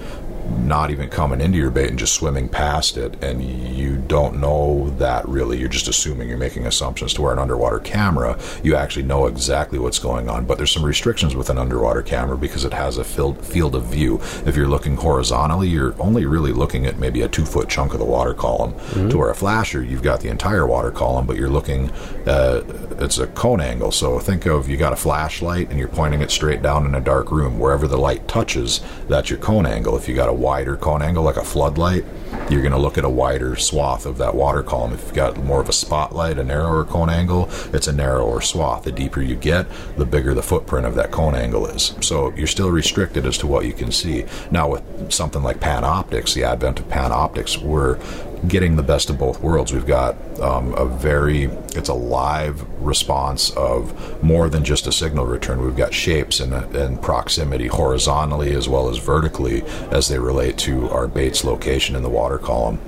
not 0.67 0.91
even 0.91 1.09
coming 1.09 1.41
into 1.41 1.57
your 1.57 1.71
bait 1.71 1.89
and 1.89 1.97
just 1.99 2.13
swimming 2.13 2.49
past 2.49 2.97
it 2.97 3.21
and 3.23 3.43
you 3.43 3.97
don't 3.97 4.39
know 4.39 4.89
that 4.97 5.27
really 5.27 5.57
you're 5.57 5.69
just 5.69 5.87
assuming 5.87 6.27
you're 6.27 6.37
making 6.37 6.65
assumptions 6.65 7.13
to 7.13 7.21
where 7.21 7.33
an 7.33 7.39
underwater 7.39 7.79
camera 7.79 8.37
you 8.63 8.75
actually 8.75 9.03
know 9.03 9.27
exactly 9.27 9.79
what's 9.79 9.99
going 9.99 10.29
on. 10.29 10.45
But 10.45 10.57
there's 10.57 10.71
some 10.71 10.85
restrictions 10.85 11.35
with 11.35 11.49
an 11.49 11.57
underwater 11.57 12.01
camera 12.01 12.37
because 12.37 12.65
it 12.65 12.73
has 12.73 12.97
a 12.97 13.03
field 13.03 13.45
field 13.45 13.75
of 13.75 13.85
view. 13.85 14.19
If 14.45 14.55
you're 14.55 14.67
looking 14.67 14.95
horizontally 14.95 15.67
you're 15.67 15.95
only 16.01 16.25
really 16.25 16.51
looking 16.51 16.85
at 16.85 16.97
maybe 16.97 17.21
a 17.21 17.27
two 17.27 17.45
foot 17.45 17.69
chunk 17.69 17.93
of 17.93 17.99
the 17.99 18.05
water 18.05 18.33
column. 18.33 18.73
To 19.09 19.17
where 19.17 19.29
a 19.29 19.35
flasher 19.35 19.83
you've 19.83 20.03
got 20.03 20.21
the 20.21 20.29
entire 20.29 20.65
water 20.67 20.91
column 20.91 21.25
but 21.25 21.37
you're 21.37 21.49
looking 21.49 21.91
uh, 22.25 22.63
it's 22.99 23.17
a 23.19 23.27
cone 23.27 23.61
angle. 23.61 23.91
So 23.91 24.19
think 24.19 24.45
of 24.45 24.69
you 24.69 24.77
got 24.77 24.93
a 24.93 24.97
flashlight 24.97 25.69
and 25.69 25.79
you're 25.79 25.87
pointing 25.87 26.21
it 26.21 26.31
straight 26.31 26.61
down 26.61 26.85
in 26.85 26.95
a 26.95 27.01
dark 27.01 27.31
room. 27.31 27.59
Wherever 27.59 27.87
the 27.87 27.97
light 27.97 28.27
touches 28.27 28.81
that's 29.07 29.29
your 29.29 29.39
cone 29.39 29.65
angle. 29.65 29.95
If 29.97 30.07
you 30.07 30.15
got 30.15 30.29
a 30.29 30.33
wider 30.37 30.77
cone 30.77 31.01
angle 31.01 31.23
like 31.23 31.37
a 31.37 31.43
floodlight 31.43 32.05
you're 32.49 32.61
going 32.61 32.71
to 32.71 32.77
look 32.77 32.97
at 32.97 33.03
a 33.03 33.09
wider 33.09 33.55
swath 33.57 34.05
of 34.05 34.17
that 34.19 34.33
water 34.33 34.63
column. 34.63 34.93
If 34.93 35.03
you've 35.03 35.13
got 35.13 35.37
more 35.43 35.59
of 35.59 35.67
a 35.67 35.73
spotlight 35.73 36.39
a 36.39 36.43
narrower 36.43 36.85
cone 36.85 37.09
angle 37.09 37.49
it's 37.73 37.87
a 37.87 37.93
narrower 37.93 38.41
swath. 38.41 38.83
The 38.83 38.91
deeper 38.91 39.21
you 39.21 39.35
get 39.35 39.67
the 39.97 40.05
bigger 40.05 40.33
the 40.33 40.43
footprint 40.43 40.85
of 40.85 40.95
that 40.95 41.11
cone 41.11 41.35
angle 41.35 41.67
is. 41.67 41.93
So 42.01 42.33
you're 42.35 42.47
still 42.47 42.71
restricted 42.71 43.25
as 43.25 43.37
to 43.39 43.47
what 43.47 43.65
you 43.65 43.73
can 43.73 43.91
see. 43.91 44.25
Now 44.49 44.69
with 44.69 45.11
something 45.11 45.43
like 45.43 45.59
Panoptix 45.59 46.33
the 46.33 46.45
advent 46.45 46.79
of 46.79 46.87
Panoptix 46.87 47.61
we're 47.61 47.99
getting 48.47 48.75
the 48.75 48.83
best 48.83 49.09
of 49.09 49.17
both 49.17 49.41
worlds. 49.41 49.73
We've 49.73 49.85
got 49.85 50.15
um, 50.39 50.73
a 50.75 50.85
very, 50.85 51.45
it's 51.75 51.89
a 51.89 51.93
live 51.93 52.65
response 52.81 53.49
of 53.51 54.23
more 54.23 54.49
than 54.49 54.63
just 54.63 54.87
a 54.87 54.91
signal 54.91 55.25
return. 55.25 55.63
We've 55.63 55.75
got 55.75 55.93
shapes 55.93 56.39
and, 56.39 56.53
and 56.53 57.01
proximity 57.01 57.67
horizontally 57.67 58.53
as 58.53 58.69
well 58.69 58.89
as 58.89 58.97
vertically 58.97 59.63
as 59.91 60.07
they 60.07 60.19
relate 60.19 60.57
to 60.59 60.89
our 60.89 61.07
bait's 61.07 61.43
location 61.43 61.95
in 61.95 62.03
the 62.03 62.09
water 62.09 62.37
column 62.37 62.79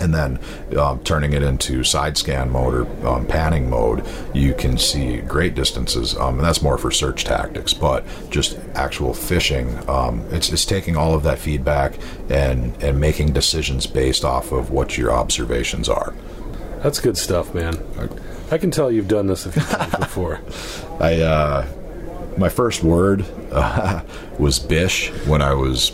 and 0.00 0.14
then 0.14 0.38
um, 0.78 1.02
turning 1.04 1.32
it 1.32 1.42
into 1.42 1.84
side 1.84 2.16
scan 2.16 2.50
mode 2.50 2.74
or 2.74 3.08
um, 3.08 3.26
panning 3.26 3.68
mode, 3.68 4.06
you 4.32 4.54
can 4.54 4.78
see 4.78 5.18
great 5.18 5.54
distances. 5.54 6.16
Um, 6.16 6.38
and 6.38 6.44
that's 6.44 6.62
more 6.62 6.78
for 6.78 6.90
search 6.90 7.24
tactics, 7.24 7.72
but 7.72 8.04
just 8.30 8.58
actual 8.74 9.14
fishing, 9.14 9.76
um, 9.88 10.20
it's, 10.30 10.52
it's 10.52 10.64
taking 10.64 10.96
all 10.96 11.14
of 11.14 11.22
that 11.24 11.38
feedback 11.38 11.94
and, 12.28 12.74
and 12.82 13.00
making 13.00 13.32
decisions 13.32 13.86
based 13.86 14.24
off 14.24 14.52
of 14.52 14.70
what 14.70 14.96
your 14.98 15.12
observations 15.12 15.88
are. 15.88 16.14
That's 16.82 17.00
good 17.00 17.16
stuff, 17.16 17.54
man. 17.54 17.78
I 18.50 18.58
can 18.58 18.70
tell 18.70 18.90
you've 18.90 19.08
done 19.08 19.26
this 19.26 19.46
a 19.46 19.52
few 19.52 19.62
times 19.62 19.94
before. 19.96 20.40
I, 21.00 21.20
uh, 21.22 21.66
my 22.36 22.48
first 22.48 22.82
word 22.82 23.24
uh, 23.52 24.02
was 24.38 24.58
bish 24.58 25.10
when 25.26 25.40
I 25.40 25.54
was 25.54 25.92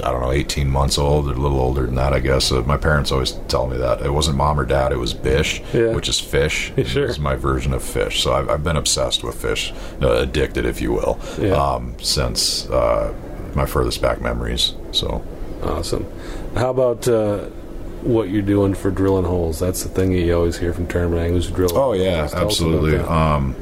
I 0.00 0.12
don't 0.12 0.20
know, 0.20 0.30
18 0.30 0.68
months 0.70 0.98
old, 0.98 1.28
or 1.28 1.32
a 1.32 1.36
little 1.36 1.58
older 1.58 1.86
than 1.86 1.94
that, 1.96 2.12
I 2.12 2.20
guess. 2.20 2.52
Uh, 2.52 2.62
my 2.62 2.76
parents 2.76 3.10
always 3.10 3.32
tell 3.48 3.66
me 3.66 3.76
that. 3.78 4.02
It 4.02 4.12
wasn't 4.12 4.36
mom 4.36 4.60
or 4.60 4.64
dad, 4.64 4.92
it 4.92 4.98
was 4.98 5.14
bish, 5.14 5.62
Yeah. 5.72 5.92
which 5.94 6.08
is 6.08 6.20
fish. 6.20 6.72
Sure. 6.84 7.06
It's 7.06 7.18
my 7.18 7.36
version 7.36 7.72
of 7.72 7.82
fish. 7.82 8.22
So 8.22 8.32
I've, 8.34 8.48
I've 8.50 8.62
been 8.64 8.76
obsessed 8.76 9.24
with 9.24 9.40
fish, 9.40 9.72
uh, 10.02 10.12
addicted, 10.12 10.64
if 10.66 10.80
you 10.80 10.92
will, 10.92 11.18
Yeah. 11.40 11.52
um, 11.54 11.94
since 12.00 12.68
uh, 12.70 13.12
my 13.54 13.66
furthest 13.66 14.00
back 14.02 14.20
memories. 14.20 14.74
So 14.92 15.22
Awesome. 15.62 16.06
How 16.54 16.70
about 16.70 17.06
uh, 17.06 17.44
what 18.02 18.28
you're 18.30 18.40
doing 18.42 18.74
for 18.74 18.90
drilling 18.90 19.24
holes? 19.26 19.58
That's 19.58 19.82
the 19.82 19.88
thing 19.90 20.12
you 20.12 20.34
always 20.34 20.56
hear 20.58 20.72
from 20.72 20.86
tournament 20.86 21.20
anglers 21.22 21.50
drill. 21.50 21.76
Oh 21.76 21.92
yeah, 21.92 22.20
holes. 22.20 22.32
Tell 22.32 22.46
us 22.48 22.60
about 22.60 22.74
absolutely. 22.74 22.98
Um, 22.98 23.54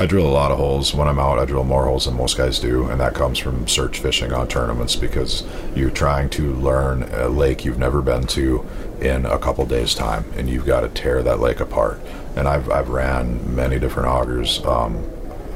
I 0.00 0.06
drill 0.06 0.26
a 0.26 0.28
lot 0.28 0.50
of 0.50 0.56
holes 0.56 0.94
when 0.94 1.08
I'm 1.08 1.18
out. 1.18 1.38
I 1.38 1.44
drill 1.44 1.62
more 1.62 1.84
holes 1.84 2.06
than 2.06 2.16
most 2.16 2.38
guys 2.38 2.58
do, 2.58 2.88
and 2.88 2.98
that 3.02 3.12
comes 3.12 3.38
from 3.38 3.68
search 3.68 3.98
fishing 3.98 4.32
on 4.32 4.48
tournaments 4.48 4.96
because 4.96 5.44
you're 5.76 5.90
trying 5.90 6.30
to 6.30 6.54
learn 6.54 7.02
a 7.12 7.28
lake 7.28 7.66
you've 7.66 7.78
never 7.78 8.00
been 8.00 8.26
to 8.28 8.66
in 9.02 9.26
a 9.26 9.38
couple 9.38 9.66
days' 9.66 9.94
time, 9.94 10.24
and 10.36 10.48
you've 10.48 10.64
got 10.64 10.80
to 10.80 10.88
tear 10.88 11.22
that 11.22 11.38
lake 11.38 11.60
apart. 11.60 12.00
And 12.34 12.48
I've 12.48 12.70
I've 12.70 12.88
ran 12.88 13.54
many 13.54 13.78
different 13.78 14.08
augers. 14.08 14.64
Um, 14.64 15.04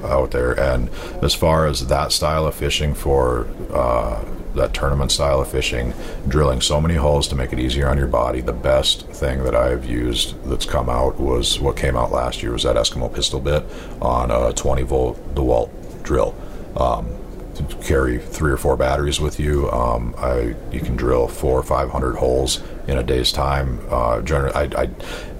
out 0.04 0.32
there. 0.32 0.52
And 0.58 0.90
as 1.22 1.34
far 1.34 1.66
as 1.66 1.86
that 1.86 2.12
style 2.12 2.46
of 2.46 2.54
fishing 2.54 2.92
for 2.92 3.46
uh, 3.72 4.22
that 4.54 4.74
tournament 4.74 5.12
style 5.12 5.40
of 5.40 5.48
fishing, 5.48 5.92
drilling 6.28 6.60
so 6.60 6.80
many 6.80 6.94
holes 6.94 7.28
to 7.28 7.34
make 7.34 7.52
it 7.52 7.58
easier 7.58 7.88
on 7.88 7.98
your 7.98 8.06
body, 8.06 8.40
the 8.40 8.52
best 8.52 9.06
thing 9.08 9.44
that 9.44 9.54
I've 9.54 9.84
used 9.84 10.42
that's 10.44 10.66
come 10.66 10.88
out 10.88 11.18
was 11.18 11.60
what 11.60 11.76
came 11.76 11.96
out 11.96 12.12
last 12.12 12.42
year 12.42 12.52
was 12.52 12.62
that 12.62 12.76
Eskimo 12.76 13.12
pistol 13.12 13.40
bit 13.40 13.64
on 14.00 14.30
a 14.30 14.52
20 14.52 14.82
volt 14.82 15.34
DeWalt 15.34 15.70
drill. 16.02 16.34
Um, 16.76 17.08
to 17.54 17.62
carry 17.76 18.18
three 18.18 18.50
or 18.50 18.56
four 18.56 18.76
batteries 18.76 19.20
with 19.20 19.38
you. 19.38 19.70
Um, 19.70 20.14
I 20.18 20.54
you 20.72 20.80
can 20.80 20.96
drill 20.96 21.28
four 21.28 21.58
or 21.58 21.62
five 21.62 21.90
hundred 21.90 22.16
holes 22.16 22.60
in 22.86 22.98
a 22.98 23.02
day's 23.02 23.32
time. 23.32 23.80
Uh, 23.90 24.22
I, 24.54 24.90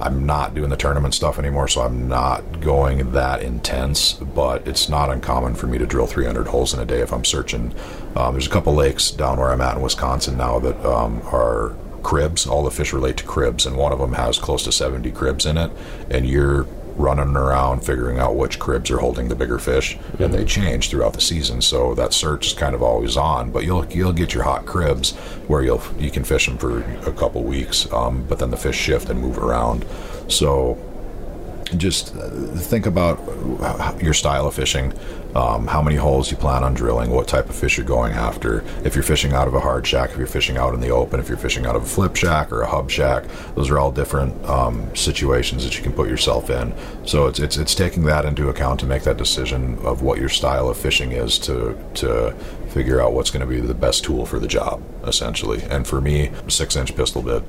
I'm 0.01 0.27
not 0.27 0.55
doing 0.55 0.71
the 0.71 0.77
tournament 0.77 1.15
stuff 1.15 1.39
anymore, 1.39 1.69
so 1.69 1.83
I'm 1.83 2.09
not 2.09 2.61
going 2.61 3.13
that 3.13 3.43
intense. 3.43 4.15
But 4.15 4.67
it's 4.67 4.89
not 4.89 5.11
uncommon 5.11 5.55
for 5.55 5.67
me 5.67 5.79
to 5.79 5.87
drill 5.87 6.07
300 6.07 6.49
holes 6.49 6.75
in 6.75 6.81
a 6.81 6.85
day 6.85 7.01
if 7.01 7.13
I'm 7.13 7.25
searching. 7.25 7.75
Um, 8.17 8.35
there's 8.35 8.47
a 8.47 8.51
couple 8.51 8.75
lakes 8.75 9.11
down 9.11 9.39
where 9.39 9.51
I'm 9.51 9.61
at 9.61 9.77
in 9.77 9.83
Wisconsin 9.83 10.37
now 10.37 10.59
that 10.61 10.85
um, 10.85 11.23
are 11.33 11.77
cribs. 12.03 12.47
All 12.47 12.63
the 12.63 12.71
fish 12.71 12.93
relate 12.93 13.17
to 13.19 13.25
cribs, 13.25 13.67
and 13.67 13.77
one 13.77 13.93
of 13.93 13.99
them 13.99 14.13
has 14.15 14.39
close 14.39 14.63
to 14.65 14.73
70 14.73 15.11
cribs 15.13 15.47
in 15.47 15.59
it, 15.59 15.71
and 16.11 16.29
you're 16.29 16.67
running 16.97 17.37
around 17.37 17.85
figuring 17.85 18.19
out 18.19 18.37
which 18.37 18.59
cribs 18.59 18.91
are 18.91 18.99
holding 18.99 19.29
the 19.29 19.35
bigger 19.35 19.59
fish, 19.59 19.99
and 20.19 20.33
they 20.33 20.45
change 20.45 20.91
throughout 20.91 21.13
the 21.13 21.21
season. 21.21 21.61
So 21.61 21.95
that 21.95 22.13
search 22.13 22.49
is 22.49 22.53
kind 22.53 22.75
of 22.75 22.83
always 22.83 23.17
on. 23.17 23.51
But 23.51 23.65
you'll 23.65 23.87
you'll 23.87 24.13
get 24.13 24.35
your 24.35 24.45
hot 24.45 24.67
cribs 24.67 25.13
where 25.49 25.63
you'll 25.63 25.83
you 25.99 26.11
can 26.11 26.25
fish 26.25 26.47
them 26.47 26.59
for 26.59 26.83
a 27.07 27.13
couple 27.13 27.43
weeks, 27.43 27.91
um, 27.93 28.25
but 28.29 28.39
then 28.39 28.51
the 28.51 28.57
fish 28.57 28.77
shift 28.77 29.09
and 29.09 29.21
move 29.21 29.39
around. 29.39 29.85
So 30.29 30.79
just 31.77 32.15
uh, 32.17 32.29
think 32.57 32.87
about 32.87 33.19
your 34.03 34.15
style 34.15 34.47
of 34.47 34.55
fishing, 34.55 34.93
um, 35.35 35.67
how 35.67 35.83
many 35.83 35.97
holes 35.97 36.31
you 36.31 36.37
plan 36.37 36.63
on 36.63 36.75
drilling, 36.75 37.11
what 37.11 37.29
type 37.29 37.49
of 37.49 37.57
fish 37.57 37.77
you're 37.77 37.87
going 37.87 38.13
after. 38.13 38.65
If 38.85 38.95
you're 38.95 39.03
fishing 39.05 39.33
out 39.33 39.49
of 39.49 39.55
a 39.55 39.61
hard 39.61 39.87
shack, 39.87 40.11
if 40.11 40.19
you're 40.19 40.27
fishing 40.27 40.57
out 40.57 40.75
in 40.75 40.81
the 40.81 40.91
open, 40.91 41.21
if 41.21 41.29
you're 41.29 41.39
fishing 41.39 41.67
out 41.67 41.77
of 41.77 41.83
a 41.83 41.87
flip 41.87 42.17
shack 42.17 42.53
or 42.53 42.63
a 42.63 42.67
hub 42.67 42.91
shack, 42.91 43.25
those 43.55 43.71
are 43.71 43.79
all 43.79 43.91
different 43.91 44.45
um, 44.45 44.95
situations 44.95 45.65
that 45.65 45.77
you 45.77 45.83
can 45.83 45.93
put 45.93 46.09
yourself 46.09 46.51
in. 46.51 46.75
So 47.07 47.27
it's, 47.27 47.39
it's 47.39 47.57
it's 47.57 47.75
taking 47.75 48.05
that 48.05 48.25
into 48.25 48.49
account 48.49 48.81
to 48.81 48.87
make 48.87 49.03
that 49.05 49.17
decision 49.17 49.79
of 49.81 50.03
what 50.03 50.19
your 50.19 50.29
style 50.29 50.69
of 50.69 50.77
fishing 50.77 51.13
is 51.13 51.39
to 51.41 51.77
to 51.95 52.33
figure 52.69 53.01
out 53.01 53.13
what's 53.13 53.31
going 53.31 53.41
to 53.41 53.47
be 53.47 53.61
the 53.61 53.75
best 53.75 54.05
tool 54.05 54.27
for 54.27 54.39
the 54.39 54.49
job, 54.49 54.83
essentially. 55.05 55.63
And 55.63 55.87
for 55.87 56.01
me, 56.01 56.31
six 56.49 56.77
inch 56.77 56.95
pistol 56.97 57.23
bit 57.23 57.43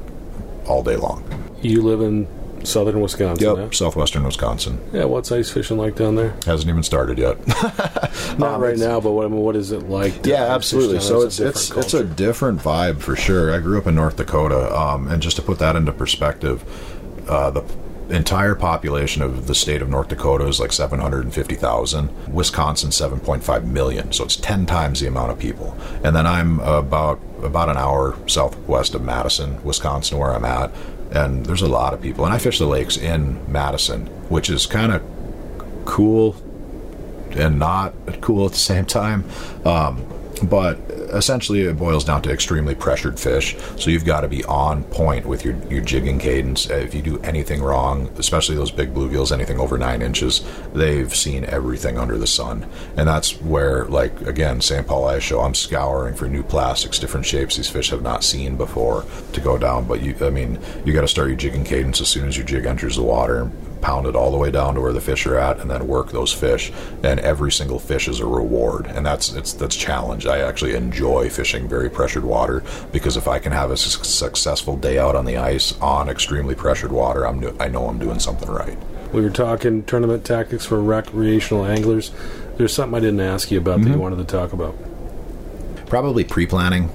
all 0.68 0.84
day 0.84 0.96
long. 0.96 1.24
You 1.62 1.82
live 1.82 2.02
in 2.02 2.28
southern 2.66 3.02
Wisconsin. 3.02 3.48
Yep, 3.48 3.58
huh? 3.58 3.72
southwestern 3.72 4.24
Wisconsin. 4.24 4.80
Yeah. 4.94 5.06
What's 5.06 5.32
ice 5.32 5.50
fishing 5.50 5.78
like 5.78 5.96
down 5.96 6.16
there? 6.16 6.36
Hasn't 6.46 6.70
even 6.70 6.84
started 6.84 7.18
yet. 7.18 7.38
Not 8.38 8.60
right 8.60 8.78
now, 8.78 9.00
but 9.00 9.12
what, 9.12 9.26
I 9.26 9.30
mean, 9.30 9.40
what 9.40 9.56
is 9.56 9.72
it 9.72 9.90
like? 9.90 10.14
Um, 10.14 10.22
Yeah, 10.26 10.44
absolutely. 10.56 11.00
So 11.00 11.22
it's 11.22 11.40
a 11.40 11.48
it's 11.48 11.68
different 11.68 11.86
it's 11.86 11.94
a 11.94 12.04
different 12.04 12.60
vibe 12.62 13.00
for 13.02 13.16
sure. 13.16 13.54
I 13.54 13.60
grew 13.60 13.78
up 13.78 13.88
in 13.88 13.96
North 13.96 14.18
Dakota, 14.18 14.76
um, 14.78 15.08
and 15.08 15.22
just 15.22 15.36
to 15.38 15.42
put 15.42 15.60
that 15.60 15.76
into 15.76 15.92
perspective, 15.92 16.64
uh, 17.30 17.50
the 17.52 17.64
entire 18.10 18.54
population 18.54 19.24
of 19.24 19.48
the 19.48 19.56
state 19.56 19.82
of 19.82 19.90
North 19.90 20.10
Dakota 20.10 20.46
is 20.46 20.60
like 20.60 20.72
seven 20.72 21.00
hundred 21.00 21.24
and 21.24 21.34
fifty 21.34 21.56
thousand. 21.56 22.10
Wisconsin 22.32 22.92
seven 22.92 23.20
point 23.20 23.44
five 23.44 23.66
million. 23.66 24.12
So 24.12 24.24
it's 24.24 24.36
ten 24.36 24.66
times 24.66 25.00
the 25.00 25.08
amount 25.08 25.32
of 25.32 25.40
people. 25.40 25.76
And 26.04 26.16
then 26.16 26.28
I'm 26.28 26.60
about 26.60 27.20
about 27.42 27.70
an 27.70 27.78
hour 27.78 28.16
southwest 28.28 28.94
of 28.96 29.04
Madison, 29.04 29.64
Wisconsin, 29.64 30.18
where 30.18 30.32
I'm 30.34 30.46
at. 30.46 30.72
And 31.16 31.46
there's 31.46 31.62
a 31.62 31.68
lot 31.68 31.94
of 31.94 32.02
people, 32.02 32.26
and 32.26 32.34
I 32.34 32.38
fish 32.38 32.60
the 32.60 32.66
lakes 32.66 32.98
in 32.98 33.40
Madison, 33.52 34.08
which 34.30 34.50
is 34.50 34.66
kind 34.66 34.92
of 34.92 35.02
cool 35.86 36.36
and 37.32 37.58
not 37.58 37.94
cool 38.22 38.46
at 38.46 38.52
the 38.52 38.58
same 38.58 38.86
time. 38.86 39.24
Um, 39.66 40.06
but 40.44 40.78
essentially, 41.14 41.62
it 41.62 41.78
boils 41.78 42.04
down 42.04 42.22
to 42.24 42.32
extremely 42.32 42.76
pressured 42.76 43.20
fish. 43.20 43.56
So 43.78 43.90
you've 43.90 44.06
got 44.06 44.22
to 44.22 44.28
be 44.28 44.44
on 44.46 44.84
point 44.86 45.26
with 45.26 45.46
your, 45.46 45.56
your 45.70 45.82
jigging 45.82 46.20
cadence. 46.20 46.70
If 46.70 46.94
you 46.94 47.02
do 47.02 47.20
anything 47.20 47.62
wrong, 47.62 48.10
especially 48.18 48.56
those 48.56 48.72
big 48.72 48.94
bluegills, 48.94 49.32
anything 49.32 49.60
over 49.60 49.78
nine 49.78 50.02
inches, 50.02 50.46
they've 50.74 51.14
seen 51.14 51.46
everything 51.46 51.98
under 51.98 52.18
the 52.18 52.28
sun. 52.28 52.68
And 52.98 53.08
that's 53.08 53.42
where, 53.42 53.86
like, 53.86 54.22
again, 54.22 54.62
St. 54.62 54.86
Paul 54.86 55.06
Ice 55.08 55.24
Show, 55.24 55.42
I'm 55.42 55.56
scouring 55.56 56.16
for 56.16 56.28
new 56.28 56.44
plastics, 56.44 57.00
different 57.00 57.26
shapes 57.26 57.58
these 57.58 57.70
fish 57.70 57.90
have 57.90 58.02
not 58.02 58.24
seen 58.24 58.58
before 58.58 59.06
to 59.34 59.42
go 59.42 59.58
down. 59.58 59.86
But 59.86 60.02
you, 60.02 60.16
I 60.22 60.30
mean, 60.30 60.60
you 60.86 60.94
got 60.94 61.02
to 61.02 61.08
start 61.08 61.28
your 61.28 61.38
jigging 61.38 61.64
cadence 61.64 62.02
as 62.02 62.08
soon 62.08 62.28
as 62.28 62.38
your 62.38 62.46
jig 62.46 62.66
enters 62.66 62.96
the 62.96 63.04
water 63.04 63.52
pound 63.86 64.08
it 64.08 64.16
all 64.16 64.32
the 64.32 64.38
way 64.38 64.50
down 64.50 64.74
to 64.74 64.82
where 64.82 64.92
the 64.94 65.00
fish 65.00 65.28
are 65.28 65.38
at 65.38 65.60
and 65.60 65.70
then 65.70 65.86
work 65.86 66.12
those 66.12 66.34
fish 66.34 66.72
and 67.04 67.20
every 67.20 67.52
single 67.52 67.78
fish 67.78 68.08
is 68.08 68.20
a 68.20 68.26
reward 68.26 68.88
and 68.88 69.06
that's 69.06 69.32
it's 69.34 69.54
that's 69.54 69.76
challenge 69.76 70.26
i 70.26 70.40
actually 70.40 70.74
enjoy 70.74 71.30
fishing 71.30 71.68
very 71.70 71.88
pressured 71.88 72.24
water 72.24 72.64
because 72.92 73.16
if 73.16 73.28
i 73.28 73.38
can 73.38 73.52
have 73.52 73.70
a 73.70 73.78
su- 73.78 74.04
successful 74.04 74.76
day 74.76 74.98
out 74.98 75.16
on 75.16 75.24
the 75.26 75.38
ice 75.38 75.80
on 75.82 76.10
extremely 76.10 76.56
pressured 76.56 76.92
water 76.92 77.28
i'm 77.28 77.40
do- 77.40 77.56
i 77.60 77.68
know 77.68 77.88
i'm 77.88 78.00
doing 78.00 78.18
something 78.20 78.50
right 78.50 78.78
We 79.14 79.22
were 79.22 79.30
talking 79.30 79.84
tournament 79.84 80.26
tactics 80.26 80.66
for 80.66 80.82
recreational 80.82 81.64
anglers. 81.66 82.12
There's 82.58 82.74
something 82.74 82.98
I 82.98 83.02
didn't 83.02 83.22
ask 83.22 83.52
you 83.52 83.60
about 83.60 83.80
Mm-hmm. 83.80 83.90
that 83.92 83.96
you 83.96 84.02
wanted 84.02 84.18
to 84.18 84.26
talk 84.40 84.52
about. 84.52 84.76
probably 85.88 86.24
pre-planning 86.24 86.90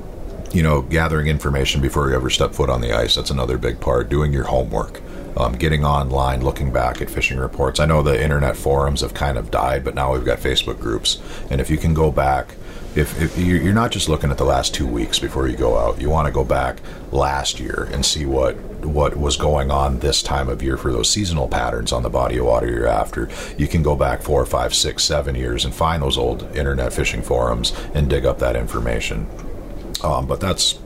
you 0.53 0.63
know 0.63 0.83
gathering 0.83 1.29
information 1.29 1.81
before 1.81 2.09
you 2.11 2.17
ever 2.17 2.29
step 2.31 2.53
foot 2.53 2.69
on 2.69 2.81
the 2.81 2.93
ice 2.93 3.15
that's 3.15 3.31
another 3.31 3.57
big 3.57 3.79
part 3.81 4.09
doing 4.09 4.33
your 4.33 4.45
homework 4.45 5.01
um, 5.37 5.53
getting 5.53 5.85
online 5.85 6.43
looking 6.43 6.73
back 6.73 7.01
at 7.01 7.11
fishing 7.11 7.39
reports. 7.39 7.81
I 7.81 7.87
know 7.87 8.03
the 8.03 8.23
internet 8.23 8.57
forums 8.57 9.01
have 9.01 9.15
kind 9.15 9.39
of 9.39 9.51
died 9.51 9.85
but 9.85 9.95
now 9.95 10.13
we've 10.13 10.25
got 10.25 10.39
facebook 10.39 10.81
groups. 10.81 11.21
And 11.51 11.61
if 11.61 11.71
you 11.71 11.77
can 11.77 11.95
go 11.95 12.11
back 12.11 12.55
if, 12.97 13.21
if 13.23 13.39
you're 13.39 13.73
not 13.73 13.93
just 13.93 14.09
looking 14.09 14.31
at 14.31 14.39
the 14.39 14.45
last 14.45 14.75
two 14.75 14.87
weeks 14.87 15.19
before 15.19 15.47
you 15.47 15.57
go 15.57 15.79
out. 15.79 16.01
You 16.01 16.11
want 16.11 16.27
to 16.27 16.33
go 16.33 16.45
back 16.45 16.81
last 17.13 17.61
year 17.61 17.89
and 17.93 18.05
see 18.05 18.27
what 18.27 18.57
what 18.81 19.15
was 19.15 19.37
going 19.37 19.71
on 19.71 19.99
this 19.99 20.23
time 20.23 20.49
of 20.49 20.63
year 20.63 20.79
for 20.79 20.91
those 20.91 21.11
seasonal 21.11 21.47
patterns 21.47 21.93
on 21.93 22.03
the 22.03 22.09
body 22.09 22.39
of 22.39 22.47
water 22.47 22.67
you're 22.67 22.87
after. 22.87 23.29
You 23.59 23.69
can 23.69 23.83
go 23.83 23.95
back 23.95 24.23
four 24.23 24.45
five 24.47 24.75
six 24.75 25.05
seven 25.05 25.35
years 25.35 25.65
and 25.65 25.75
find 25.75 26.03
those 26.03 26.19
old 26.19 26.57
internet 26.57 26.93
fishing 26.93 27.23
forums 27.23 27.73
and 27.95 28.09
dig 28.09 28.27
up 28.27 28.39
that 28.39 28.57
information. 28.57 29.29
Um, 30.03 30.27
but 30.27 30.41
that's, 30.41 30.79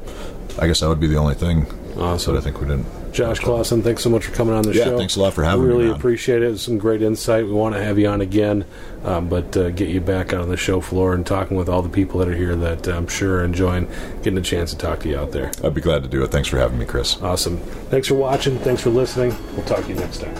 I 0.58 0.66
guess 0.66 0.80
that 0.80 0.88
would 0.88 1.00
be 1.00 1.06
the 1.06 1.16
only 1.16 1.34
thing. 1.34 1.66
Awesome. 1.96 2.34
But 2.34 2.40
I 2.40 2.42
think 2.42 2.60
we 2.60 2.66
didn't. 2.66 3.12
Josh 3.12 3.38
Clausen, 3.38 3.82
thanks 3.82 4.02
so 4.02 4.10
much 4.10 4.24
for 4.24 4.34
coming 4.34 4.54
on 4.54 4.64
the 4.64 4.72
show. 4.74 4.78
Yeah, 4.80 4.84
show. 4.86 4.98
thanks 4.98 5.14
a 5.14 5.20
lot 5.20 5.34
for 5.34 5.44
having 5.44 5.62
we 5.62 5.68
me, 5.68 5.74
We 5.74 5.82
Really 5.84 5.96
appreciate 5.96 6.42
it. 6.42 6.50
It 6.50 6.58
some 6.58 6.78
great 6.78 7.00
insight. 7.00 7.46
We 7.46 7.52
want 7.52 7.76
to 7.76 7.82
have 7.82 7.96
you 7.96 8.08
on 8.08 8.20
again, 8.20 8.64
um, 9.04 9.28
but 9.28 9.56
uh, 9.56 9.70
get 9.70 9.88
you 9.88 10.00
back 10.00 10.32
out 10.32 10.40
on 10.40 10.48
the 10.48 10.56
show 10.56 10.80
floor 10.80 11.14
and 11.14 11.24
talking 11.24 11.56
with 11.56 11.68
all 11.68 11.80
the 11.80 11.88
people 11.88 12.18
that 12.18 12.28
are 12.28 12.34
here 12.34 12.56
that 12.56 12.88
I'm 12.88 13.06
sure 13.06 13.38
are 13.38 13.44
enjoying 13.44 13.88
getting 14.22 14.38
a 14.38 14.42
chance 14.42 14.72
to 14.72 14.78
talk 14.78 15.00
to 15.00 15.08
you 15.08 15.16
out 15.16 15.30
there. 15.30 15.52
I'd 15.62 15.74
be 15.74 15.80
glad 15.80 16.02
to 16.02 16.08
do 16.08 16.24
it. 16.24 16.32
Thanks 16.32 16.48
for 16.48 16.58
having 16.58 16.78
me, 16.78 16.86
Chris. 16.86 17.22
Awesome. 17.22 17.58
Thanks 17.90 18.08
for 18.08 18.14
watching. 18.14 18.58
Thanks 18.58 18.82
for 18.82 18.90
listening. 18.90 19.36
We'll 19.54 19.64
talk 19.64 19.84
to 19.84 19.88
you 19.88 19.94
next 19.94 20.18
time. 20.18 20.34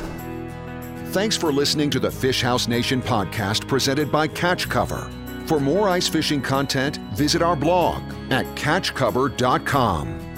Thanks 1.12 1.36
for 1.36 1.52
listening 1.52 1.90
to 1.90 2.00
the 2.00 2.10
Fish 2.10 2.42
House 2.42 2.66
Nation 2.66 3.00
podcast 3.00 3.68
presented 3.68 4.10
by 4.10 4.26
Catch 4.26 4.68
Cover. 4.68 5.08
For 5.46 5.60
more 5.60 5.88
ice 5.88 6.08
fishing 6.08 6.42
content, 6.42 6.96
visit 7.14 7.40
our 7.40 7.54
blog 7.54 8.02
at 8.32 8.46
catchcover.com. 8.56 10.33